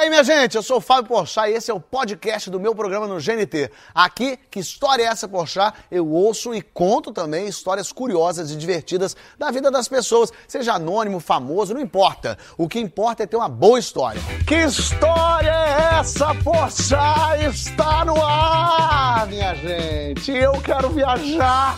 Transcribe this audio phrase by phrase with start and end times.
[0.00, 2.74] aí, minha gente, eu sou o Fábio Porchat e esse é o podcast do meu
[2.74, 3.70] programa no GNT.
[3.94, 5.76] Aqui, que história é essa, Porchat?
[5.90, 11.20] Eu ouço e conto também histórias curiosas e divertidas da vida das pessoas, seja anônimo,
[11.20, 12.38] famoso, não importa.
[12.56, 14.20] O que importa é ter uma boa história.
[14.46, 17.44] Que história é essa, Porchat?
[17.44, 20.32] Está no ar, minha gente.
[20.32, 21.76] Eu quero viajar.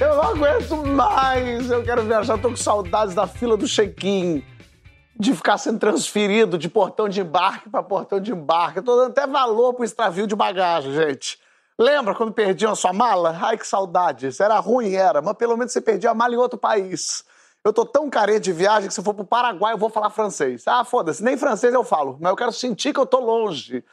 [0.00, 1.70] Eu não aguento mais.
[1.70, 4.42] Eu quero viajar, tô com saudades da fila do check-in
[5.18, 8.82] de ficar sendo transferido de portão de embarque para portão de embarque.
[8.82, 11.38] Tô dando até valor pro extravio de bagagem, gente.
[11.78, 13.36] Lembra quando perdiam a sua mala?
[13.40, 14.28] Ai, que saudade.
[14.28, 17.24] Isso era ruim, era, mas pelo menos você perdia a mala em outro país.
[17.64, 20.10] Eu tô tão carente de viagem que se eu for pro Paraguai eu vou falar
[20.10, 20.66] francês.
[20.66, 23.84] Ah, foda-se, nem francês eu falo, mas eu quero sentir que eu tô longe.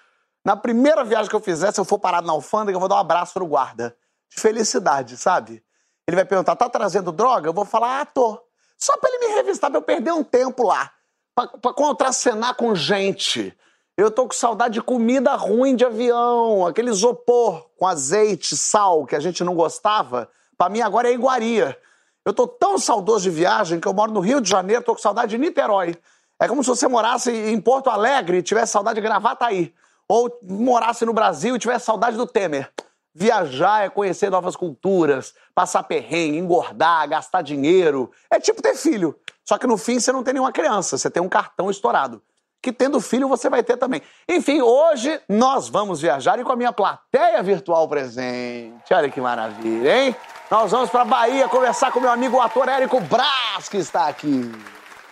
[0.43, 2.95] Na primeira viagem que eu fizer, se eu for parado na alfândega, eu vou dar
[2.95, 3.95] um abraço no guarda.
[4.29, 5.63] De felicidade, sabe?
[6.07, 7.48] Ele vai perguntar, tá trazendo droga?
[7.48, 8.41] Eu vou falar, ah, tô.
[8.77, 10.91] Só pra ele me revistar, pra eu perder um tempo lá
[11.35, 13.55] para contracenar com gente.
[13.98, 19.15] Eu tô com saudade de comida ruim de avião, aquele isopor com azeite, sal que
[19.15, 20.29] a gente não gostava.
[20.57, 21.77] Para mim agora é iguaria.
[22.26, 25.02] Eu tô tão saudoso de viagem que eu moro no Rio de Janeiro, tô com
[25.02, 25.96] saudade de Niterói.
[26.40, 29.74] É como se você morasse em Porto Alegre e tivesse saudade de Gravataí.
[30.07, 32.71] Ou morasse no Brasil e tivesse saudade do Temer.
[33.13, 38.09] Viajar é conhecer novas culturas, passar perrengue, engordar, gastar dinheiro.
[38.29, 39.15] É tipo ter filho.
[39.43, 42.21] Só que no fim você não tem nenhuma criança, você tem um cartão estourado.
[42.62, 44.01] Que tendo filho você vai ter também.
[44.29, 48.93] Enfim, hoje nós vamos viajar e com a minha plateia virtual presente.
[48.93, 50.15] Olha que maravilha, hein?
[50.49, 54.51] Nós vamos para Bahia conversar com meu amigo o ator Érico Braz, que está aqui.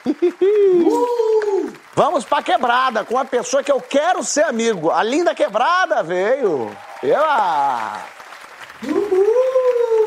[0.82, 1.39] Uh!
[1.96, 4.92] Vamos pra quebrada com uma pessoa que eu quero ser amigo.
[4.92, 6.72] A linda quebrada veio.
[7.04, 8.06] Ela.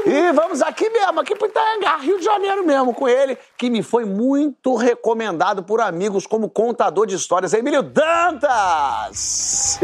[0.07, 3.83] E vamos aqui mesmo, aqui pro Itaiangá, Rio de Janeiro mesmo, com ele, que me
[3.83, 9.79] foi muito recomendado por amigos como contador de histórias, Emílio Dantas!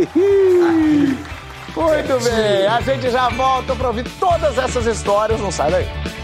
[1.77, 6.18] Muito bem, a gente já volta para ouvir todas essas histórias, não sai daí.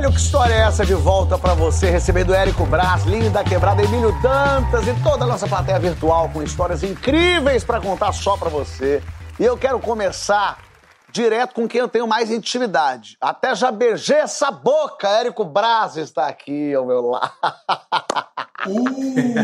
[0.00, 4.10] Olha que história é essa de volta para você, recebendo Érico Braz, Linda Quebrada, Emílio
[4.22, 9.02] Dantas e toda a nossa plateia virtual com histórias incríveis para contar só para você.
[9.38, 10.58] E eu quero começar
[11.12, 13.18] direto com quem eu tenho mais intimidade.
[13.20, 17.32] Até já beijei essa boca, Érico Braz está aqui ao meu lado.
[18.68, 19.34] Ui.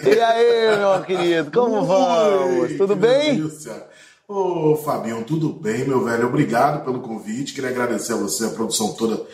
[0.06, 1.86] E aí, meu querido, como Ui.
[1.86, 2.78] vamos?
[2.78, 3.36] Tudo bem?
[3.36, 3.84] Delícia.
[4.32, 6.28] Ô, Fabião, tudo bem, meu velho?
[6.28, 7.52] Obrigado pelo convite.
[7.52, 9.26] Queria agradecer a você, a produção toda,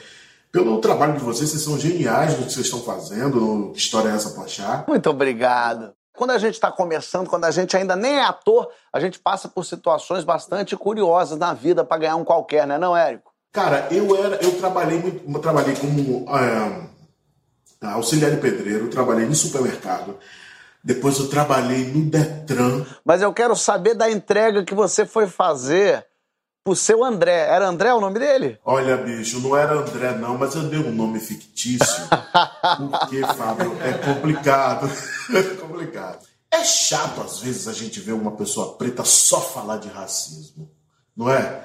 [0.50, 1.50] pelo trabalho de vocês.
[1.50, 4.86] Vocês são geniais no que vocês estão fazendo, Que História é essa, Pachá?
[4.88, 5.92] Muito obrigado.
[6.16, 9.50] Quando a gente está começando, quando a gente ainda nem é ator, a gente passa
[9.50, 13.34] por situações bastante curiosas na vida para ganhar um qualquer, né, não, Érico?
[13.52, 20.16] Cara, eu era, eu trabalhei muito, trabalhei como é, auxiliar de pedreiro, trabalhei no supermercado.
[20.86, 22.86] Depois eu trabalhei no Detran.
[23.04, 26.06] Mas eu quero saber da entrega que você foi fazer
[26.62, 27.48] pro seu André.
[27.48, 28.56] Era André o nome dele?
[28.64, 32.04] Olha, bicho, não era André não, mas eu dei um nome fictício.
[32.78, 34.88] porque, Fábio, é complicado.
[35.34, 36.24] é complicado.
[36.52, 40.70] É chato, às vezes, a gente ver uma pessoa preta só falar de racismo,
[41.16, 41.64] não é?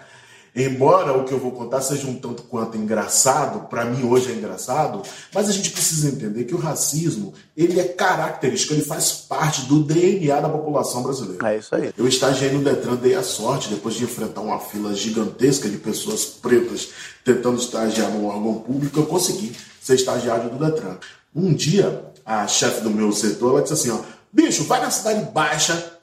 [0.54, 4.36] Embora o que eu vou contar seja um tanto quanto engraçado, para mim hoje é
[4.36, 5.02] engraçado,
[5.34, 9.82] mas a gente precisa entender que o racismo, ele é característico, ele faz parte do
[9.82, 11.48] DNA da população brasileira.
[11.48, 11.94] É isso aí.
[11.98, 16.26] Eu estagiei no Detran, dei a sorte, depois de enfrentar uma fila gigantesca de pessoas
[16.26, 16.90] pretas
[17.24, 20.98] tentando estagiar num órgão público, eu consegui ser estagiário do Detran.
[21.34, 24.00] Um dia, a chefe do meu setor, ela disse assim, ó,
[24.34, 25.94] bicho, vai na Cidade Baixa,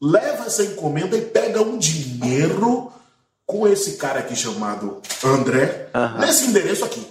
[0.00, 2.91] leva essa encomenda e pega um dinheiro
[3.52, 6.20] com esse cara aqui chamado André, uhum.
[6.20, 7.06] nesse endereço aqui.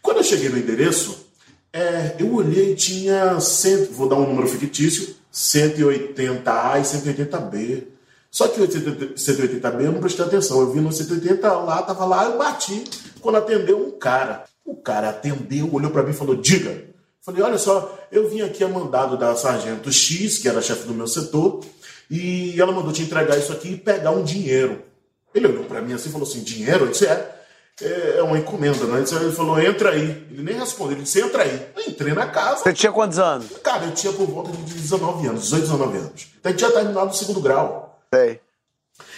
[0.00, 1.26] Quando eu cheguei no endereço,
[1.72, 7.84] é, eu olhei e tinha, cento, vou dar um número fictício, 180A e 180B.
[8.30, 10.60] Só que o 180B eu não prestei atenção.
[10.60, 12.84] Eu vi no 180 lá, tava lá, eu bati.
[13.20, 14.44] Quando atendeu um cara.
[14.64, 16.84] O cara atendeu, olhou para mim e falou: Diga.
[17.20, 20.94] Falei: Olha só, eu vim aqui a mandado da Sargento X, que era chefe do
[20.94, 21.60] meu setor,
[22.08, 24.91] e ela mandou te entregar isso aqui e pegar um dinheiro.
[25.34, 26.84] Ele olhou para mim assim e falou assim: dinheiro?
[26.84, 27.38] Eu disse: é.
[27.80, 29.02] É uma encomenda, né?
[29.10, 30.26] Ele falou: entra aí.
[30.30, 31.68] Ele nem respondeu, ele disse: entra aí.
[31.74, 32.62] Eu entrei na casa.
[32.62, 33.46] Você tinha quantos anos?
[33.62, 36.26] Cara, eu tinha por volta de 19 anos, 18, 19 anos.
[36.38, 38.00] Então tinha terminado o segundo grau.
[38.14, 38.40] Sei.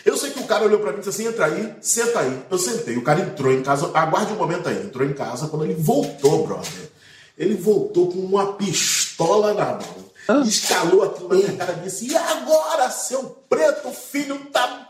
[0.05, 2.43] Eu sei que o cara olhou para mim e disse assim: entra aí, senta aí.
[2.51, 2.97] Eu sentei.
[2.97, 4.83] O cara entrou em casa, aguarde um momento aí.
[4.85, 5.49] Entrou em casa.
[5.49, 6.91] Quando ele voltou, brother,
[7.37, 10.05] ele voltou com uma pistola na mão.
[10.29, 10.43] Ah.
[10.47, 14.84] Escalou aquilo na minha cara e disse: e agora, seu preto filho tá bem?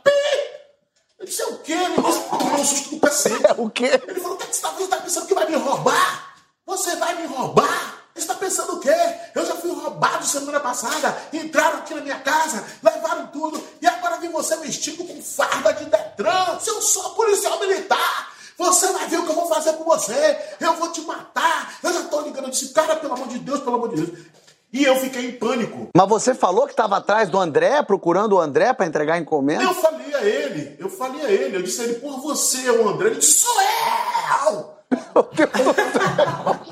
[1.24, 1.72] Eu disse, é o quê?
[1.72, 3.46] Ele tomou um susto do cacete.
[3.46, 3.98] É o quê?
[4.06, 6.36] Ele falou, o que, é que você tá, você tá pensando que vai me roubar?
[6.66, 8.04] Você vai me roubar?
[8.14, 8.94] Você está pensando o quê?
[9.34, 14.18] Eu já fui roubado semana passada, entraram aqui na minha casa, levaram tudo, e agora
[14.18, 16.60] vem você vestido com farda de Detran.
[16.60, 20.38] Se eu sou policial militar, você vai ver o que eu vou fazer com você.
[20.60, 21.78] Eu vou te matar.
[21.82, 22.44] Eu já estou ligando.
[22.44, 24.18] Eu disse, cara, pelo amor de Deus, pelo amor de Deus.
[24.74, 25.88] E eu fiquei em pânico.
[25.96, 29.62] Mas você falou que estava atrás do André, procurando o André para entregar encomenda?
[29.62, 32.72] Eu falei a ele, eu falei a ele, eu disse a ele, por você é
[32.72, 33.10] o André.
[33.10, 33.54] Ele disse, sou
[34.50, 34.74] eu!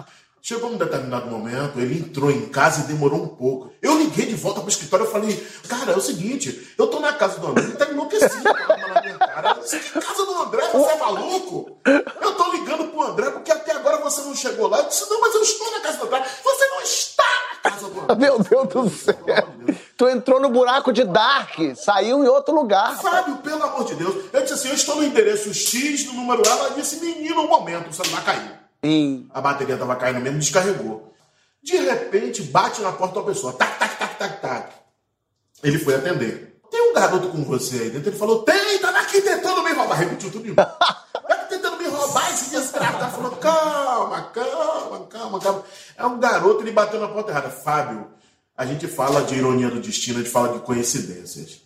[0.44, 3.70] Chegou um determinado momento, ele entrou em casa e demorou um pouco.
[3.80, 7.12] Eu liguei de volta pro escritório e falei, cara, é o seguinte, eu tô na
[7.12, 9.54] casa do André, ele tá enlouquecido na minha cara.
[9.54, 11.78] Você que casa do André, você é maluco?
[11.86, 14.78] Eu tô ligando pro André porque até agora você não chegou lá.
[14.78, 16.26] Eu disse, não, mas eu estou na casa do André.
[16.42, 17.24] Você não está
[17.62, 18.16] na casa do André.
[18.16, 19.48] Meu Deus do céu.
[19.96, 23.00] Tu entrou no buraco de Dark, saiu em outro lugar.
[23.00, 24.24] Fábio, pelo amor de Deus.
[24.32, 26.50] Eu disse assim, eu estou no endereço X, no número A.
[26.50, 28.61] Ela disse, menino, um momento, o celular caiu.
[28.84, 29.28] Sim.
[29.32, 31.12] A bateria tava caindo mesmo, descarregou.
[31.62, 33.52] De repente, bate na porta uma pessoa.
[33.52, 34.72] Tac, tac, tac, tac, tac.
[35.62, 36.60] Ele foi atender.
[36.68, 38.10] Tem um garoto com você aí dentro?
[38.10, 39.98] Ele falou, tem, tava aqui tentando me roubar.
[39.98, 40.52] Repetiu tudo.
[40.56, 42.98] Tava tentando me roubar esse desgraçado.
[42.98, 45.64] Tá falando, calma, calma, calma, calma.
[45.96, 47.50] É um garoto, ele bateu na porta errada.
[47.50, 48.08] Fábio,
[48.56, 51.60] a gente fala de ironia do destino, a gente fala de coincidências.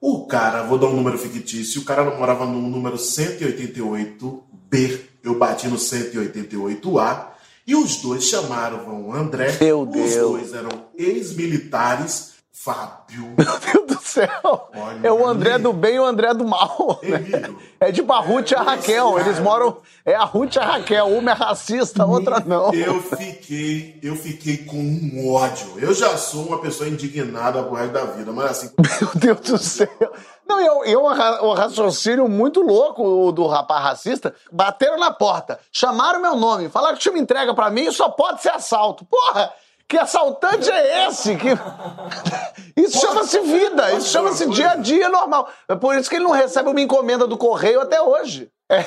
[0.00, 5.68] O cara, vou dar um número fictício, o cara morava no número 188B eu bati
[5.68, 7.26] no 188A
[7.66, 9.56] e os dois chamaram André.
[9.60, 10.10] Meu Deus.
[10.10, 12.31] Os dois eram ex-militares.
[12.52, 13.32] Fábio.
[13.36, 14.68] Meu Deus do céu.
[14.74, 17.00] Olha, é o André do bem e o André do mal.
[17.02, 17.50] né?
[17.80, 19.18] É tipo a Ruth e a É, Raquel.
[19.18, 19.78] Eles moram.
[20.04, 21.08] É a Ruth e a Raquel.
[21.08, 22.72] Uma é racista, a outra não.
[22.74, 25.78] Eu fiquei, eu fiquei com um ódio.
[25.78, 28.70] Eu já sou uma pessoa indignada pro resto da vida, mas assim,
[29.00, 30.12] Meu Deus do céu.
[30.46, 34.34] Não, eu, eu um raciocínio muito louco o do rapaz racista.
[34.52, 38.10] Bateram na porta, chamaram meu nome, falaram que tinha uma entrega pra mim e só
[38.10, 39.06] pode ser assalto.
[39.06, 39.50] Porra!
[39.92, 41.36] Que assaltante é esse?
[41.36, 41.48] Que...
[42.74, 45.46] Isso chama-se vida, isso chama-se dia a dia normal.
[45.68, 48.48] É por isso que ele não recebe uma encomenda do correio até hoje.
[48.70, 48.82] É.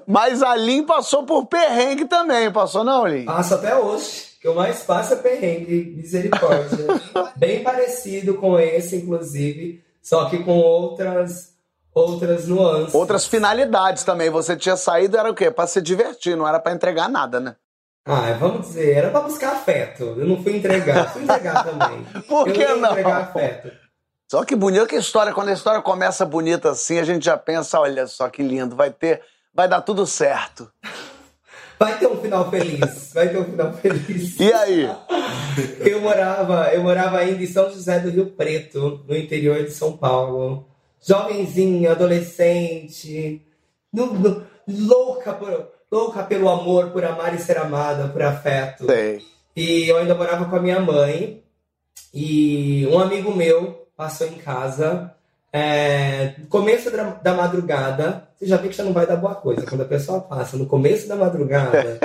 [0.08, 3.26] Mas a Lin passou por perrengue também, passou não, Lin?
[3.26, 4.28] Passo até hoje.
[4.38, 6.86] O que eu mais passo é perrengue, misericórdia.
[7.36, 11.52] Bem parecido com esse, inclusive, só que com outras,
[11.92, 12.94] outras nuances.
[12.94, 14.30] Outras finalidades também.
[14.30, 15.50] Você tinha saído, era o quê?
[15.50, 17.56] Pra se divertir, não era pra entregar nada, né?
[18.04, 20.02] Ah, vamos dizer, era pra buscar afeto.
[20.16, 22.04] Eu não fui entregar, fui entregar também.
[22.22, 22.90] Por eu que ia não?
[22.92, 23.70] entregar afeto.
[24.30, 27.36] Só que bonito que a história, quando a história começa bonita assim, a gente já
[27.36, 29.22] pensa, olha só que lindo, vai ter,
[29.54, 30.70] vai dar tudo certo.
[31.78, 34.38] Vai ter um final feliz, vai ter um final feliz.
[34.40, 34.90] E aí?
[35.80, 39.96] Eu morava, eu morava ainda em São José do Rio Preto, no interior de São
[39.96, 40.66] Paulo.
[41.00, 43.40] Jovenzinha, adolescente,
[43.92, 48.86] no- no- louca, por- louca pelo amor, por amar e ser amada, por afeto.
[49.56, 51.42] E eu ainda morava com a minha mãe.
[52.12, 55.14] E um amigo meu passou em casa.
[55.50, 59.64] É, começo da, da madrugada, você já vê que já não vai dar boa coisa.
[59.66, 61.98] Quando a pessoa passa no começo da madrugada,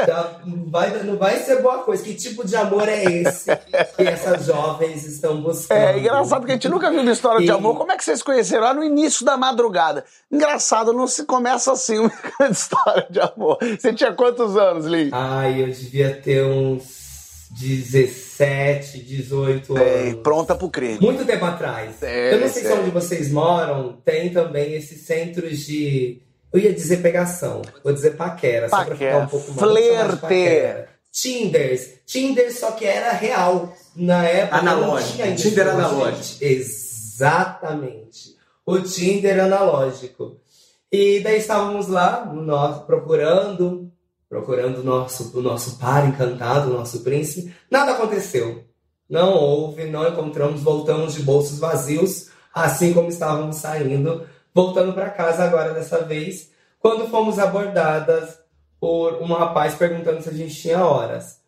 [0.44, 2.02] não, vai, não vai ser boa coisa.
[2.02, 3.46] Que tipo de amor é esse
[3.96, 5.78] que essas jovens estão buscando?
[5.78, 7.76] É engraçado que a gente nunca viu uma história de E- amor.
[7.76, 8.64] Como é que vocês conheceram?
[8.64, 10.04] Lá no início da madrugada.
[10.30, 12.10] Engraçado, não se começa assim uma
[12.50, 13.56] história de amor.
[13.78, 15.10] Você tinha quantos anos, Lin?
[15.12, 16.99] Ai, eu devia ter uns
[17.58, 20.22] 17, 18 Sei, anos.
[20.22, 20.98] pronta pro crime.
[21.00, 22.02] Muito tempo atrás.
[22.02, 22.78] É, eu não sei se sei.
[22.78, 26.22] onde vocês moram tem também esses centros de.
[26.52, 29.72] Eu ia dizer pegação, vou dizer paquera, só pra Paquera, ficar um pouco mais.
[29.72, 30.16] flerte.
[30.20, 30.88] paquera.
[31.12, 31.88] Tinders.
[32.06, 33.74] Tinder só que era real.
[33.96, 35.18] Na época Analógico.
[35.18, 36.22] não tinha Tinder analógico.
[36.38, 36.44] gente.
[36.44, 38.36] Exatamente.
[38.64, 40.36] O Tinder analógico.
[40.92, 43.89] E daí estávamos lá, no nosso, procurando,
[44.30, 47.52] procurando o nosso, o nosso par encantado, o nosso príncipe.
[47.68, 48.64] Nada aconteceu.
[49.08, 55.42] Não houve, não encontramos, voltamos de bolsos vazios, assim como estávamos saindo, voltando para casa
[55.42, 58.38] agora dessa vez, quando fomos abordadas
[58.78, 61.40] por um rapaz perguntando se a gente tinha horas.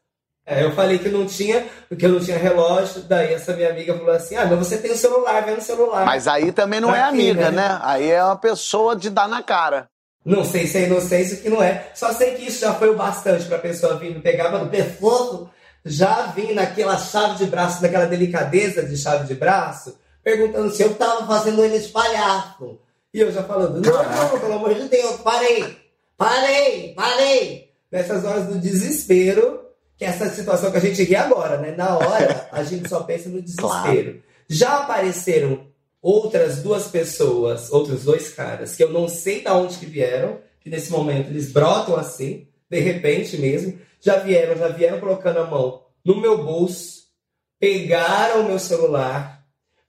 [0.45, 3.97] É, eu falei que não tinha, porque eu não tinha relógio, daí essa minha amiga
[3.97, 6.05] falou assim, ah, mas você tem o celular, vê no celular.
[6.05, 7.69] Mas aí também não Pra é quê, amiga, né?
[7.69, 7.79] né?
[7.81, 9.89] Aí é uma pessoa de dar na cara.
[10.25, 11.91] Não sei se é inocência que não é.
[11.95, 15.50] Só sei que isso já foi o bastante pra pessoa vir me pegava no pescoço,
[15.85, 20.95] já vim naquela chave de braço, naquela delicadeza de chave de braço, perguntando se eu
[20.95, 22.79] tava fazendo ele espalhaço.
[23.12, 25.76] E eu já falando, não, não, pelo amor de Deus, parei,
[26.17, 27.71] parei, parei.
[27.91, 29.61] Nessas horas do desespero,
[29.99, 31.75] que é essa situação que a gente ri agora, né?
[31.76, 34.23] Na hora, a gente só pensa no desespero.
[34.49, 35.67] Já apareceram
[36.02, 40.68] outras duas pessoas, outros dois caras, que eu não sei de onde que vieram, que
[40.68, 45.82] nesse momento eles brotam assim, de repente mesmo, já vieram, já vieram colocando a mão
[46.04, 47.02] no meu bolso,
[47.61, 49.44] pegaram o meu celular,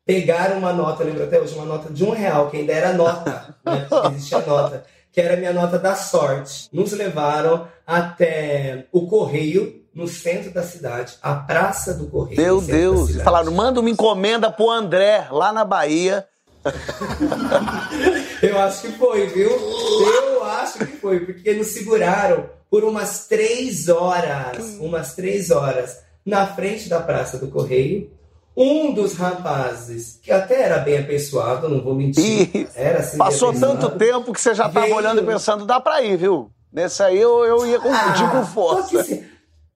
[0.05, 3.55] pegaram uma nota, lembro até hoje, uma nota de um real, que ainda era nota,
[3.65, 3.87] né?
[4.13, 6.69] existia nota, que era a minha nota da sorte.
[6.71, 12.41] Nos levaram até o correio, no centro da cidade, a Praça do Correio.
[12.41, 13.11] Meu Deus!
[13.11, 16.27] E falaram, manda uma encomenda pro André, lá na Bahia.
[18.41, 19.49] Eu acho que foi, viu?
[19.49, 26.47] Eu acho que foi, porque nos seguraram por umas três horas, umas três horas, na
[26.47, 28.11] frente da Praça do Correio.
[28.55, 33.17] Um dos rapazes, que até era bem apessoado, não vou mentir, era assim.
[33.17, 34.95] Passou tanto tempo que você já estava veio...
[34.95, 36.51] olhando e pensando, dá pra ir, viu?
[36.71, 39.01] Nesse aí eu, eu ia confundir ah, com força.
[39.01, 39.23] Aqui,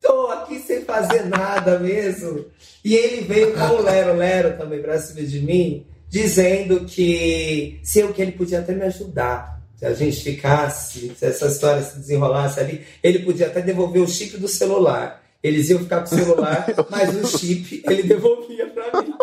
[0.02, 2.46] tô aqui sem fazer nada mesmo.
[2.84, 8.00] E ele veio com o Lero Lero também pra cima de mim, dizendo que se
[8.00, 9.58] eu que ele podia até me ajudar.
[9.76, 14.08] Se a gente ficasse, se essa história se desenrolasse ali, ele podia até devolver o
[14.08, 15.24] chip do celular.
[15.44, 19.14] Eles iam ficar com o celular, mas o chip ele devolvia para mim.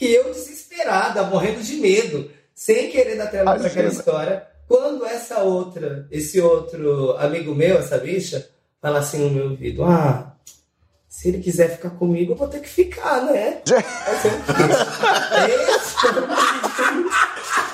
[0.00, 4.46] e eu desesperada, morrendo de medo, sem querer dar tela para aquela história.
[4.68, 8.48] Quando essa outra, esse outro amigo meu, essa bicha,
[8.82, 10.32] fala assim no meu ouvido: Ah,
[11.08, 13.62] se ele quiser ficar comigo, eu vou ter que ficar, né?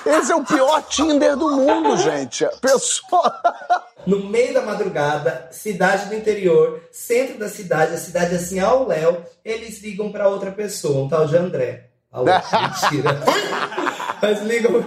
[0.05, 2.47] Esse é o pior Tinder do mundo, gente.
[2.61, 3.41] Pessoa.
[4.07, 9.23] No meio da madrugada, cidade do interior, centro da cidade, a cidade assim ao léu,
[9.45, 11.91] eles ligam para outra pessoa, um tal de André.
[12.11, 13.21] Alô, mentira.
[14.21, 14.73] Mas ligam.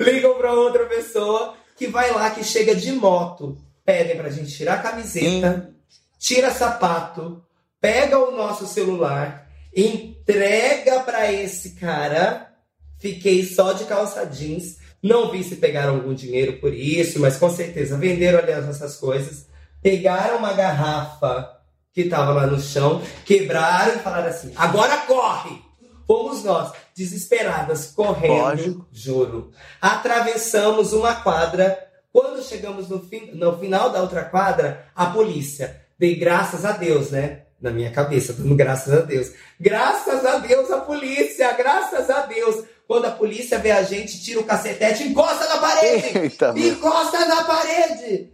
[0.00, 3.56] ligam para outra pessoa que vai lá, que chega de moto.
[3.84, 5.70] Pedem pra gente tirar a camiseta,
[6.18, 7.44] tira sapato,
[7.80, 12.52] pega o nosso celular, entrega para esse cara.
[12.98, 14.78] Fiquei só de calça jeans.
[15.02, 18.96] Não vi se pegaram algum dinheiro por isso, mas com certeza venderam ali as nossas
[18.96, 19.46] coisas.
[19.80, 21.56] Pegaram uma garrafa
[21.92, 25.62] que estava lá no chão, quebraram e falaram assim: agora corre!
[26.06, 28.86] Fomos nós, desesperadas, correndo, Lógico.
[28.90, 29.50] juro.
[29.80, 31.78] Atravessamos uma quadra.
[32.10, 35.82] Quando chegamos no, fim, no final da outra quadra, a polícia.
[35.98, 37.42] Dei graças a Deus, né?
[37.60, 39.32] Na minha cabeça, dando graças a Deus.
[39.60, 42.64] Graças a Deus, a polícia, graças a Deus.
[42.86, 46.16] Quando a polícia vê a gente, tira o cacetete, encosta na parede!
[46.18, 48.32] Eita, encosta na parede!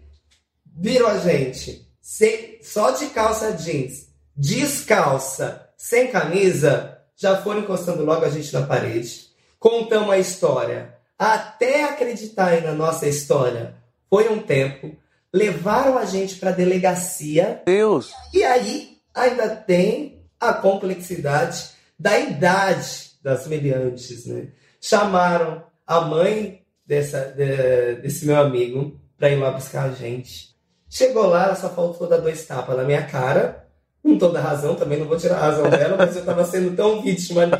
[0.76, 8.24] Viram a gente, sem, só de calça jeans, descalça, sem camisa, já foram encostando logo
[8.24, 9.26] a gente na parede.
[9.58, 10.94] Contamos a história.
[11.18, 13.76] Até acreditarem na nossa história,
[14.10, 14.96] foi um tempo.
[15.32, 17.62] Levaram a gente para a delegacia.
[17.64, 18.12] Deus!
[18.34, 24.48] E aí ainda tem a complexidade da idade das meliantes, né?
[24.80, 30.56] Chamaram a mãe dessa, de, desse meu amigo para ir lá buscar a gente.
[30.90, 33.61] Chegou lá, ela só faltou dar dois tapas na minha cara
[34.02, 37.00] com toda razão, também não vou tirar a razão dela, mas eu estava sendo tão
[37.00, 37.52] vítima ali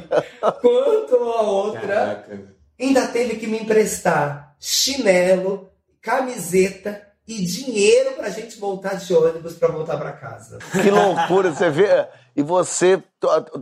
[0.60, 1.80] quanto a outra.
[1.80, 2.52] Caraca.
[2.80, 5.70] Ainda teve que me emprestar chinelo,
[6.00, 10.58] camiseta e dinheiro para a gente voltar de ônibus para voltar para casa.
[10.72, 12.06] Que loucura, você vê.
[12.34, 13.00] E você,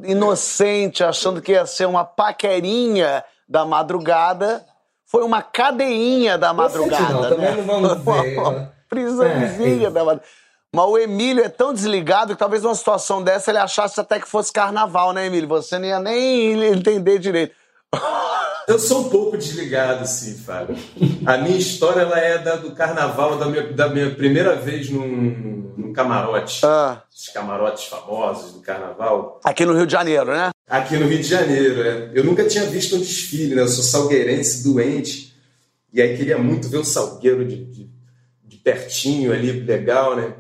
[0.05, 4.65] inocente, achando que ia ser uma paquerinha da madrugada,
[5.05, 7.13] foi uma cadeinha da madrugada.
[7.13, 7.29] Não, né?
[7.29, 8.69] também não vamos dizer.
[8.89, 10.23] Prisãozinha é, da madrugada.
[10.75, 14.29] Mas o Emílio é tão desligado que talvez numa situação dessa ele achasse até que
[14.29, 15.49] fosse carnaval, né, Emílio?
[15.49, 17.55] Você não ia nem entender direito.
[18.69, 20.77] Eu sou um pouco desligado, sim, Fábio.
[21.27, 25.75] A minha história ela é da, do carnaval, da minha, da minha primeira vez num,
[25.77, 26.65] num camarote.
[26.65, 27.03] Ah.
[27.13, 29.41] Os camarotes famosos do carnaval.
[29.43, 30.51] Aqui no Rio de Janeiro, né?
[30.69, 32.11] Aqui no Rio de Janeiro, é.
[32.15, 33.63] Eu nunca tinha visto um desfile, né?
[33.63, 35.35] Eu sou salgueirense, doente.
[35.93, 37.91] E aí queria muito ver o salgueiro de, de,
[38.45, 40.33] de pertinho ali, legal, né?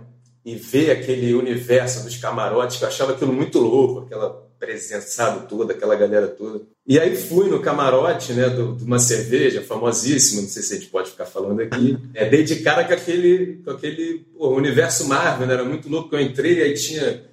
[0.44, 5.73] E ver aquele universo dos camarotes, que eu achava aquilo muito louco, aquela presençada toda,
[5.73, 6.62] aquela galera toda.
[6.87, 10.90] E aí fui no camarote, né, de uma cerveja famosíssima, não sei se a gente
[10.90, 15.47] pode ficar falando aqui, é, dei de cara com aquele, com aquele pô, universo Marvel,
[15.47, 17.29] né, era muito louco, eu entrei, aí tinha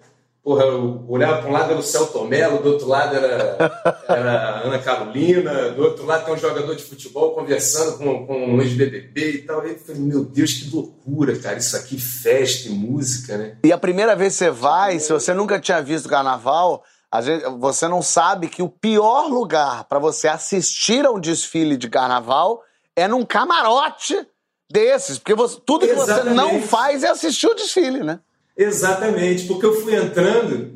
[0.48, 3.58] Porra, eu olhava para um lado era o Celto Melo, do outro lado era,
[4.08, 8.54] era a Ana Carolina, do outro lado tem um jogador de futebol conversando com, com
[8.54, 9.60] um ex-BBB e tal.
[9.60, 13.58] Aí eu falei, meu Deus, que loucura, cara, isso aqui, festa e música, né?
[13.62, 16.82] E a primeira vez que você vai, se você nunca tinha visto carnaval,
[17.22, 21.90] gente, você não sabe que o pior lugar para você assistir a um desfile de
[21.90, 22.64] carnaval
[22.96, 24.26] é num camarote
[24.72, 26.24] desses, porque você, tudo que Exatamente.
[26.24, 28.22] você não faz é assistir o desfile, né?
[28.58, 30.76] Exatamente, porque eu fui entrando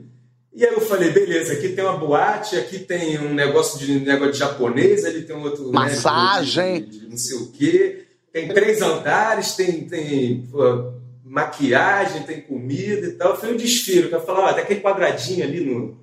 [0.54, 4.34] E aí eu falei, beleza, aqui tem uma boate, aqui tem um negócio de negócio
[4.34, 5.66] de japonês, ali tem um outro.
[5.66, 6.84] né, Massagem.
[6.84, 8.06] de- de não sei o quê.
[8.34, 10.92] Tem três andares, tem, tem pô,
[11.26, 13.38] maquiagem, tem comida e tal.
[13.40, 14.12] Foi um desfile.
[14.12, 15.98] Eu falei, ó, tem aquele quadradinho ali no,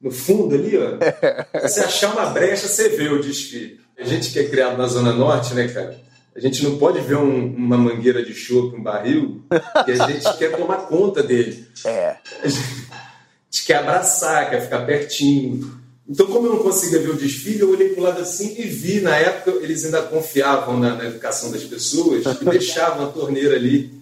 [0.00, 0.98] no fundo ali, ó.
[1.66, 3.80] Se você achar uma brecha, você vê o desfile.
[3.98, 5.98] A gente que é criado na Zona Norte, né, cara?
[6.36, 9.42] A gente não pode ver um- uma mangueira de chope, um barril,
[9.84, 11.66] que a gente quer tomar conta dele.
[11.84, 12.16] É.
[12.42, 15.74] A gente quer abraçar, quer ficar pertinho.
[16.08, 18.62] Então, como eu não conseguia ver o desfile, eu olhei para o lado assim e
[18.64, 23.56] vi, na época, eles ainda confiavam na, na educação das pessoas e deixavam a torneira
[23.56, 23.92] ali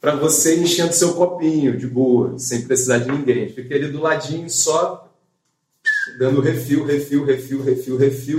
[0.00, 3.48] para você ir enchendo seu copinho de boa, sem precisar de ninguém.
[3.48, 5.10] Fiquei ali do ladinho só,
[6.18, 8.38] dando refil, refil, refil, refil, refil.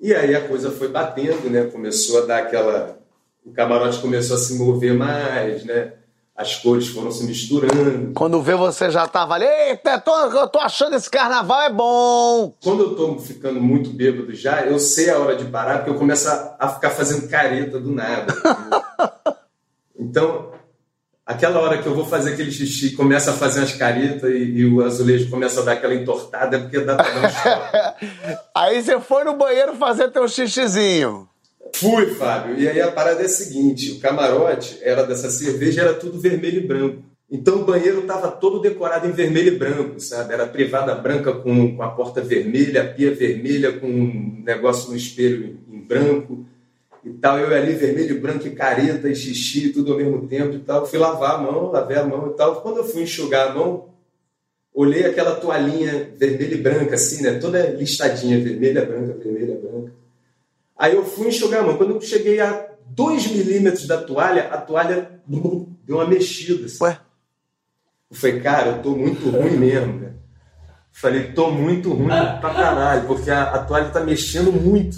[0.00, 1.64] E aí a coisa foi batendo, né?
[1.64, 2.98] Começou a dar aquela.
[3.44, 5.94] O camarote começou a se mover mais, né?
[6.36, 8.12] As cores foram se misturando.
[8.14, 12.54] Quando vê você já tava ali, eita, tô, eu tô achando esse carnaval é bom.
[12.62, 15.98] Quando eu tô ficando muito bêbado já, eu sei a hora de parar, porque eu
[15.98, 18.32] começo a, a ficar fazendo careta do nada.
[19.98, 20.52] então,
[21.28, 24.64] aquela hora que eu vou fazer aquele xixi, começa a fazer umas caretas e, e
[24.64, 28.38] o azulejo começa a dar aquela entortada, é porque dá pra dar um.
[28.56, 31.28] Aí você foi no banheiro fazer teu xixizinho.
[31.74, 32.58] Fui, Fábio.
[32.58, 36.62] E aí a parada é a seguinte: o camarote era dessa cerveja, era tudo vermelho
[36.62, 37.02] e branco.
[37.30, 40.32] Então o banheiro estava todo decorado em vermelho e branco, sabe?
[40.32, 44.96] Era privada branca com, com a porta vermelha, a pia vermelha com um negócio no
[44.96, 46.46] espelho em branco
[47.10, 47.38] e tal.
[47.38, 50.86] Eu ali vermelho e branco e careta e xixi, tudo ao mesmo tempo e tal.
[50.86, 52.60] Fui lavar a mão, lavei a mão e tal.
[52.60, 53.88] Quando eu fui enxugar a mão,
[54.74, 57.38] olhei aquela toalhinha vermelha e branca, assim, né?
[57.38, 59.92] Toda listadinha, vermelha, branca, vermelha, branca.
[60.76, 61.76] Aí eu fui enxugar a mão.
[61.76, 66.66] Quando eu cheguei a 2 milímetros da toalha, a toalha deu uma mexida.
[66.66, 66.84] Assim.
[66.84, 66.98] Ué?
[68.10, 70.12] Eu falei, cara, eu tô muito ruim mesmo, né?
[70.92, 74.96] Falei, tô muito ruim pra caralho, porque a, a toalha tá mexendo muito.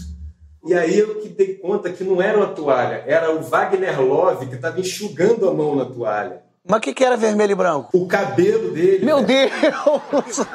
[0.67, 4.47] E aí eu que dei conta que não era uma toalha, era o Wagner Love
[4.47, 6.42] que tava enxugando a mão na toalha.
[6.66, 7.88] Mas o que, que era vermelho e branco?
[7.94, 9.05] O cabelo dele.
[9.05, 9.27] Meu né?
[9.27, 10.46] Deus!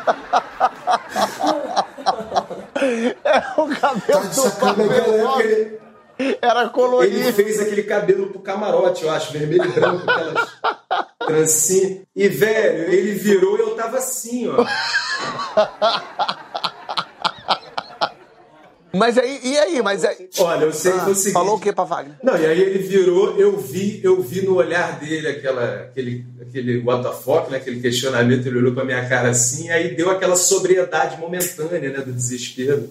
[3.23, 5.43] É o cabelo Tá do Wagner época, Love.
[5.43, 7.33] ele, Era ele colorido.
[7.33, 10.49] fez aquele cabelo pro camarote, eu acho, vermelho e branco, aquelas
[11.25, 11.99] trancinhas.
[12.15, 14.63] E, velho, ele virou e eu tava assim, ó.
[18.95, 19.81] Mas aí, e aí?
[19.81, 20.29] Mas aí.
[20.39, 21.33] Olha, eu sei que foi o seguinte.
[21.33, 22.15] Falou o que pra Wagner?
[22.23, 26.81] Não, e aí ele virou, eu vi, eu vi no olhar dele aquela, aquele, aquele
[26.81, 30.37] what the fuck, né, aquele questionamento, ele olhou pra minha cara assim, aí deu aquela
[30.37, 32.89] sobriedade momentânea, né, do desespero.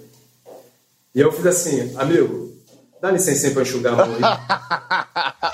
[1.15, 2.53] E eu fiz assim, amigo,
[3.01, 5.54] dá licença pra enxugar a mão aí.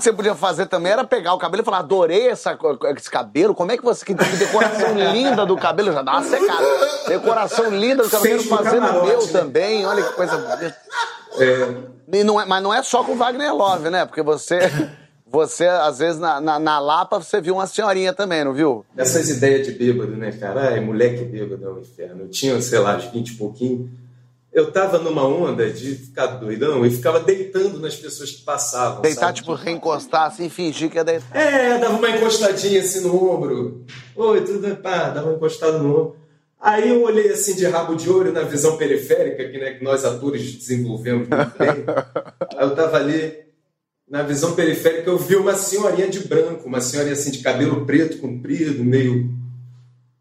[0.00, 2.58] O que você podia fazer também era pegar o cabelo e falar: adorei essa,
[2.96, 4.02] esse cabelo, como é que você.
[4.02, 6.64] Que decoração linda do cabelo, já dá uma secada.
[7.06, 9.28] Decoração linda do cabelo, fazendo o meu né?
[9.30, 10.74] também, olha que coisa.
[11.36, 14.06] É, não é- mas não é só com o Wagner Love, né?
[14.06, 14.58] Porque você,
[15.26, 18.86] você às vezes, na, na, na Lapa, você viu uma senhorinha também, não viu?
[18.96, 20.70] essas ideias de bêbado, né, cara?
[20.70, 22.22] Ai, moleque bêbado é um inferno.
[22.22, 23.90] Eu tinha, sei lá, uns 20 e pouquinho.
[24.52, 29.00] Eu tava numa onda de ficar doidão e ficava deitando nas pessoas que passavam.
[29.00, 29.38] Deitar, sabe?
[29.38, 31.36] tipo, reencostar assim, fingir que é deitar.
[31.36, 33.84] É, dava uma encostadinha assim no ombro.
[34.16, 34.74] Oi, tudo bem?
[34.74, 36.16] Pá, dava uma encostada no ombro.
[36.60, 40.04] Aí eu olhei assim de rabo de olho na visão periférica, que, né, que nós
[40.04, 41.84] atores desenvolvemos muito bem.
[42.58, 43.32] Aí eu tava ali,
[44.06, 48.18] na visão periférica, eu vi uma senhorinha de branco, uma senhorinha assim de cabelo preto,
[48.18, 49.30] comprido, meio.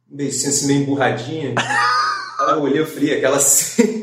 [0.08, 1.56] meio assim, assim meio emburradinha.
[1.58, 3.99] Aí eu olhei, eu falei, aquela, assim,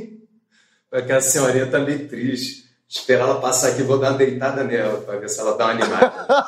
[0.93, 2.67] aquela senhorinha tá meio triste.
[2.89, 5.73] Esperar ela passar aqui, vou dar uma deitada nela, pra ver se ela dá uma
[5.73, 6.47] animada.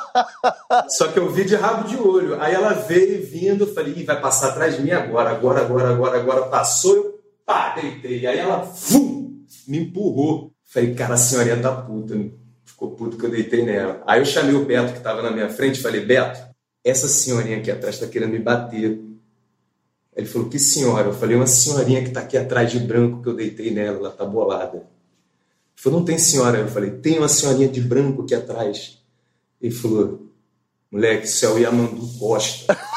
[0.89, 2.41] Só que eu vi de rabo de olho.
[2.41, 6.17] Aí ela veio vindo, falei, Ih, vai passar atrás de mim agora, agora, agora, agora,
[6.17, 6.41] agora.
[6.43, 8.25] Passou, eu pá, deitei.
[8.25, 10.53] Aí ela, vum, me empurrou.
[10.63, 12.15] Falei, cara, a senhorinha tá puta.
[12.63, 14.01] Ficou puto que eu deitei nela.
[14.07, 16.39] Aí eu chamei o Beto, que tava na minha frente, falei, Beto,
[16.85, 18.97] essa senhorinha aqui atrás tá querendo me bater.
[20.15, 21.07] Ele falou, que senhora?
[21.07, 24.11] Eu falei, uma senhorinha que tá aqui atrás de branco que eu deitei nela, ela
[24.11, 24.77] tá bolada.
[24.77, 24.85] Ele
[25.75, 26.57] falou, não tem senhora.
[26.57, 28.97] Eu falei, tem uma senhorinha de branco aqui atrás.
[29.61, 30.29] Ele falou,
[30.91, 32.77] moleque, isso é o Yamandu Costa.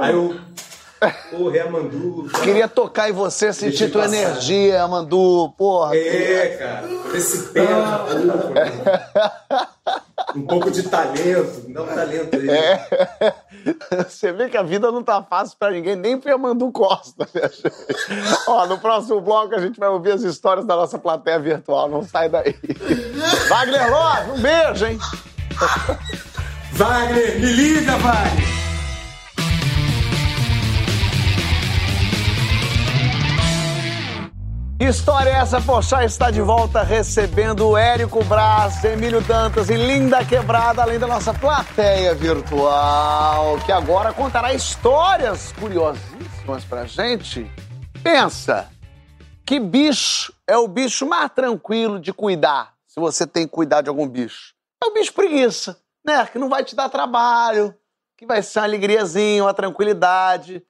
[0.00, 0.36] Aí eu,
[1.30, 2.28] porra, Yamandu.
[2.42, 4.16] Queria tocar em você, sentir tua passar.
[4.16, 5.96] energia, Amandu, porra.
[5.96, 8.72] É, cara, esse pé um pouco, né?
[10.36, 13.34] um pouco de talento, dá um talento aí.
[14.06, 17.26] Você vê que a vida não tá fácil pra ninguém, nem pra Mandu Costa.
[17.34, 17.50] Né,
[18.46, 21.88] Ó, no próximo bloco a gente vai ouvir as histórias da nossa plateia virtual.
[21.88, 22.54] Não sai daí.
[23.48, 24.98] Wagner Love, um beijo, hein?
[26.72, 28.63] Wagner, me liga, Wagner!
[34.88, 35.60] História é essa?
[35.60, 41.06] Poxa, está de volta recebendo o Érico Braz, Emílio Dantas e Linda Quebrada, além da
[41.06, 47.50] nossa plateia virtual, que agora contará histórias curiosíssimas pra gente.
[48.02, 48.68] Pensa,
[49.46, 53.88] que bicho é o bicho mais tranquilo de cuidar, se você tem que cuidar de
[53.88, 54.54] algum bicho?
[54.82, 56.26] É o bicho preguiça, né?
[56.26, 57.74] Que não vai te dar trabalho,
[58.18, 60.62] que vai ser uma alegriazinha, uma tranquilidade.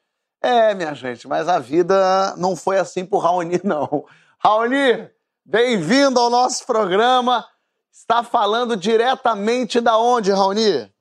[0.45, 4.05] É, minha gente, mas a vida não foi assim pro Raoni, não.
[4.39, 5.09] Raoni,
[5.43, 7.47] bem-vindo ao nosso programa.
[7.91, 10.93] Está falando diretamente da onde, Raoni?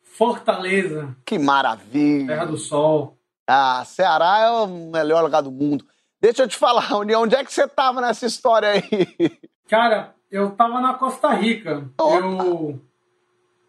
[0.00, 1.12] Fortaleza.
[1.26, 2.28] Que maravilha.
[2.28, 3.18] Terra do Sol.
[3.48, 5.84] Ah, Ceará é o melhor lugar do mundo.
[6.20, 8.80] Deixa eu te falar, Raoni, onde é que você estava nessa história aí?
[9.68, 11.90] Cara, eu tava na Costa Rica.
[11.98, 12.14] Opa.
[12.14, 12.80] Eu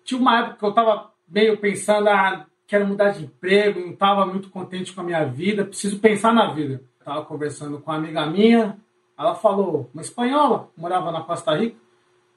[0.04, 4.28] tinha uma época que eu tava meio pensando, ah, quero mudar de emprego, não estava
[4.28, 6.82] muito contente com a minha vida, preciso pensar na vida.
[7.00, 8.78] Estava conversando com uma amiga minha,
[9.18, 11.76] ela falou, uma espanhola, morava na Costa Rica.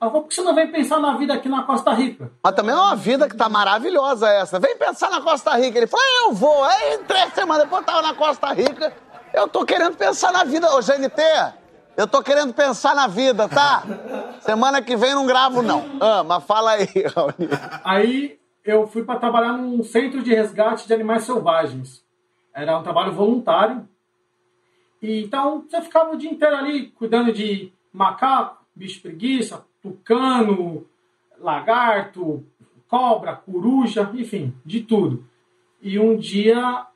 [0.00, 2.32] Ela falou, por que você não vem pensar na vida aqui na Costa Rica?
[2.42, 4.58] Mas também é uma vida que tá maravilhosa essa.
[4.58, 5.78] Vem pensar na Costa Rica.
[5.78, 6.64] Ele falou, ah, eu vou.
[6.64, 8.92] Aí, três semanas depois, eu tava na Costa Rica.
[9.34, 10.74] Eu tô querendo pensar na vida.
[10.74, 11.22] Ô, GNT,
[11.96, 13.84] eu tô querendo pensar na vida, tá?
[14.40, 15.84] Semana que vem não gravo, não.
[16.00, 17.48] Ah, mas fala aí, Raoni.
[17.84, 22.04] Aí eu fui para trabalhar num centro de resgate de animais selvagens.
[22.54, 23.88] Era um trabalho voluntário.
[25.00, 30.86] E, então, você ficava o dia inteiro ali cuidando de macaco, bicho preguiça, tucano,
[31.38, 32.46] lagarto,
[32.86, 35.24] cobra, coruja, enfim, de tudo.
[35.80, 36.86] E um dia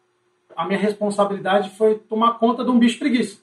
[0.54, 3.42] a minha responsabilidade foi tomar conta de um bicho preguiça.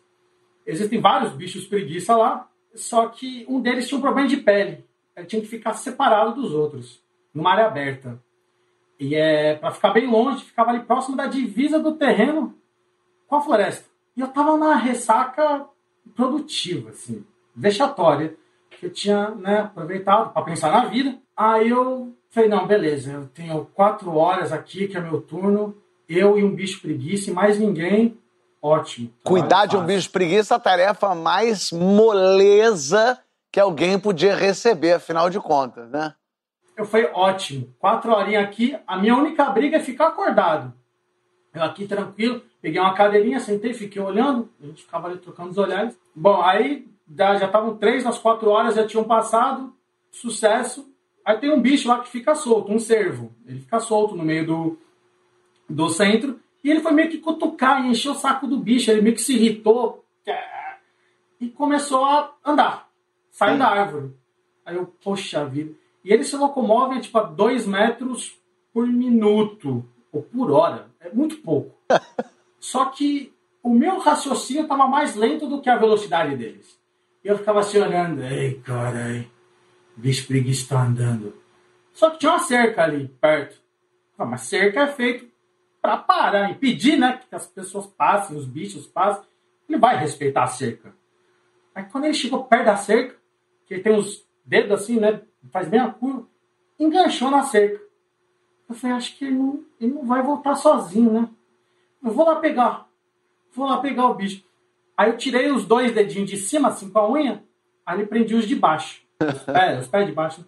[0.66, 4.86] Existem vários bichos preguiça lá, só que um deles tinha um problema de pele.
[5.16, 7.03] Ele tinha que ficar separado dos outros
[7.34, 8.20] numa área aberta.
[9.00, 12.56] E é para ficar bem longe, ficava ali próximo da divisa do terreno
[13.28, 13.86] com a floresta.
[14.16, 15.66] E eu tava na ressaca
[16.16, 18.36] produtiva, assim, vexatória,
[18.70, 21.18] que eu tinha né, aproveitado para pensar na vida.
[21.36, 25.76] Aí eu falei, não, beleza, eu tenho quatro horas aqui, que é meu turno,
[26.08, 28.18] eu e um bicho preguiça e mais ninguém,
[28.62, 29.12] ótimo.
[29.24, 33.20] Cuidar de um bicho preguiça é a tarefa mais moleza
[33.52, 36.14] que alguém podia receber, afinal de contas, né?
[36.76, 40.74] Eu falei, ótimo, quatro horinhas aqui, a minha única briga é ficar acordado.
[41.54, 45.58] Eu aqui tranquilo, peguei uma cadeirinha, sentei, fiquei olhando, a gente ficava ali trocando os
[45.58, 45.98] olhares.
[46.16, 49.72] Bom, aí já estavam três das quatro horas, já tinham passado,
[50.12, 50.92] sucesso.
[51.24, 53.32] Aí tem um bicho lá que fica solto, um cervo.
[53.46, 54.78] Ele fica solto no meio do,
[55.70, 59.02] do centro, e ele foi meio que cutucar e encheu o saco do bicho, ele
[59.02, 60.04] meio que se irritou
[61.44, 62.90] e começou a andar,
[63.30, 64.14] saiu da árvore.
[64.66, 65.74] Aí eu, poxa vida.
[66.04, 68.38] E ele se locomove tipo, a 2 metros
[68.74, 70.88] por minuto, ou por hora.
[71.00, 71.76] É muito pouco.
[72.60, 76.78] Só que o meu raciocínio estava mais lento do que a velocidade deles.
[77.24, 79.30] E eu ficava assim olhando, ei, carai,
[79.96, 81.34] bicho preguiça está andando.
[81.94, 83.62] Só que tinha uma cerca ali perto.
[84.18, 85.32] Ah, mas cerca é feito
[85.82, 89.24] para parar, impedir né, que as pessoas passem, os bichos passem.
[89.68, 90.94] Ele vai respeitar a cerca.
[91.74, 93.16] Aí quando ele chegou perto da cerca,
[93.66, 96.28] que ele tem os dedos assim, né, faz bem a curva,
[96.80, 97.82] enganchou na cerca.
[98.70, 101.30] Eu falei, acho que ele não, ele não vai voltar sozinho, né?
[102.04, 102.88] Eu vou lá pegar.
[103.54, 104.44] Vou lá pegar o bicho.
[104.98, 107.44] Aí eu tirei os dois dedinhos de cima, assim, com a unha,
[107.86, 109.02] aí ele prendia os de baixo.
[109.20, 110.46] Os pés, os pés de baixo.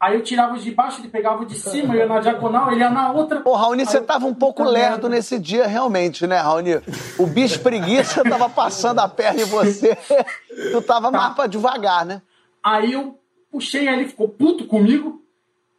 [0.00, 2.80] Aí eu tirava os de baixo, ele pegava de cima, eu ia na diagonal, ele
[2.80, 3.42] ia na outra.
[3.44, 6.80] Ô, Raoni, você tava um pouco lerdo nesse dia, realmente, né, Raoni?
[7.18, 9.98] O bicho preguiça tava passando a perna em você,
[10.70, 11.18] tu tava tá.
[11.18, 12.22] mais pra devagar, né?
[12.62, 13.18] Aí eu
[13.50, 15.22] puxei ele, ficou puto comigo.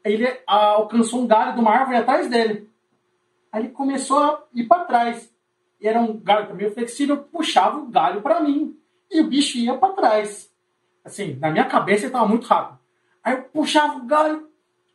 [0.03, 2.69] Ele alcançou um galho de uma árvore atrás dele.
[3.51, 5.34] Aí ele começou a ir para trás.
[5.82, 8.77] E era um galho meio flexível, puxava o galho para mim.
[9.10, 10.51] E o bicho ia para trás.
[11.03, 12.79] Assim, na minha cabeça ele estava muito rápido.
[13.23, 14.47] Aí eu puxava o galho.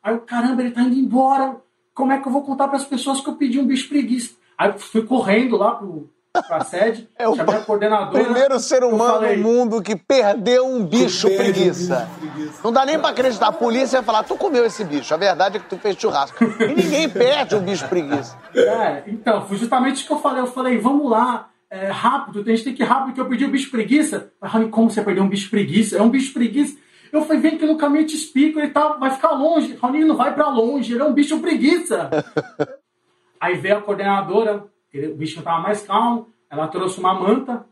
[0.03, 1.61] Aí eu, caramba, ele tá indo embora.
[1.95, 4.37] Como é que eu vou contar para as pessoas que eu pedi um bicho preguiça?
[4.57, 6.11] Aí eu fui correndo lá pro,
[6.43, 8.25] pra sede, é o chamei a coordenadora.
[8.25, 12.09] Primeiro ser humano falei, no mundo que perdeu um bicho preguiça.
[12.21, 12.61] Um bicho preguiça.
[12.65, 13.49] Não dá nem pra acreditar.
[13.49, 15.13] A polícia ia falar, tu comeu esse bicho.
[15.15, 16.43] A verdade é que tu fez churrasco.
[16.45, 18.37] E ninguém perde um bicho preguiça.
[18.55, 20.43] É, então, foi justamente o que eu falei.
[20.43, 23.45] Eu falei, vamos lá, é, rápido, a gente tem que ir rápido, que eu pedi
[23.45, 24.33] um bicho preguiça.
[24.43, 25.97] Rami, como você perdeu um bicho preguiça?
[25.97, 26.77] É um bicho preguiça.
[27.13, 29.75] Eu falei, vem que no caminho eu te explico, ele tá, vai ficar longe.
[29.75, 32.11] Rony não vai para longe, ele é um bicho preguiça.
[33.41, 34.65] Aí veio a coordenadora,
[34.99, 37.67] o bicho estava mais calmo, ela trouxe uma manta,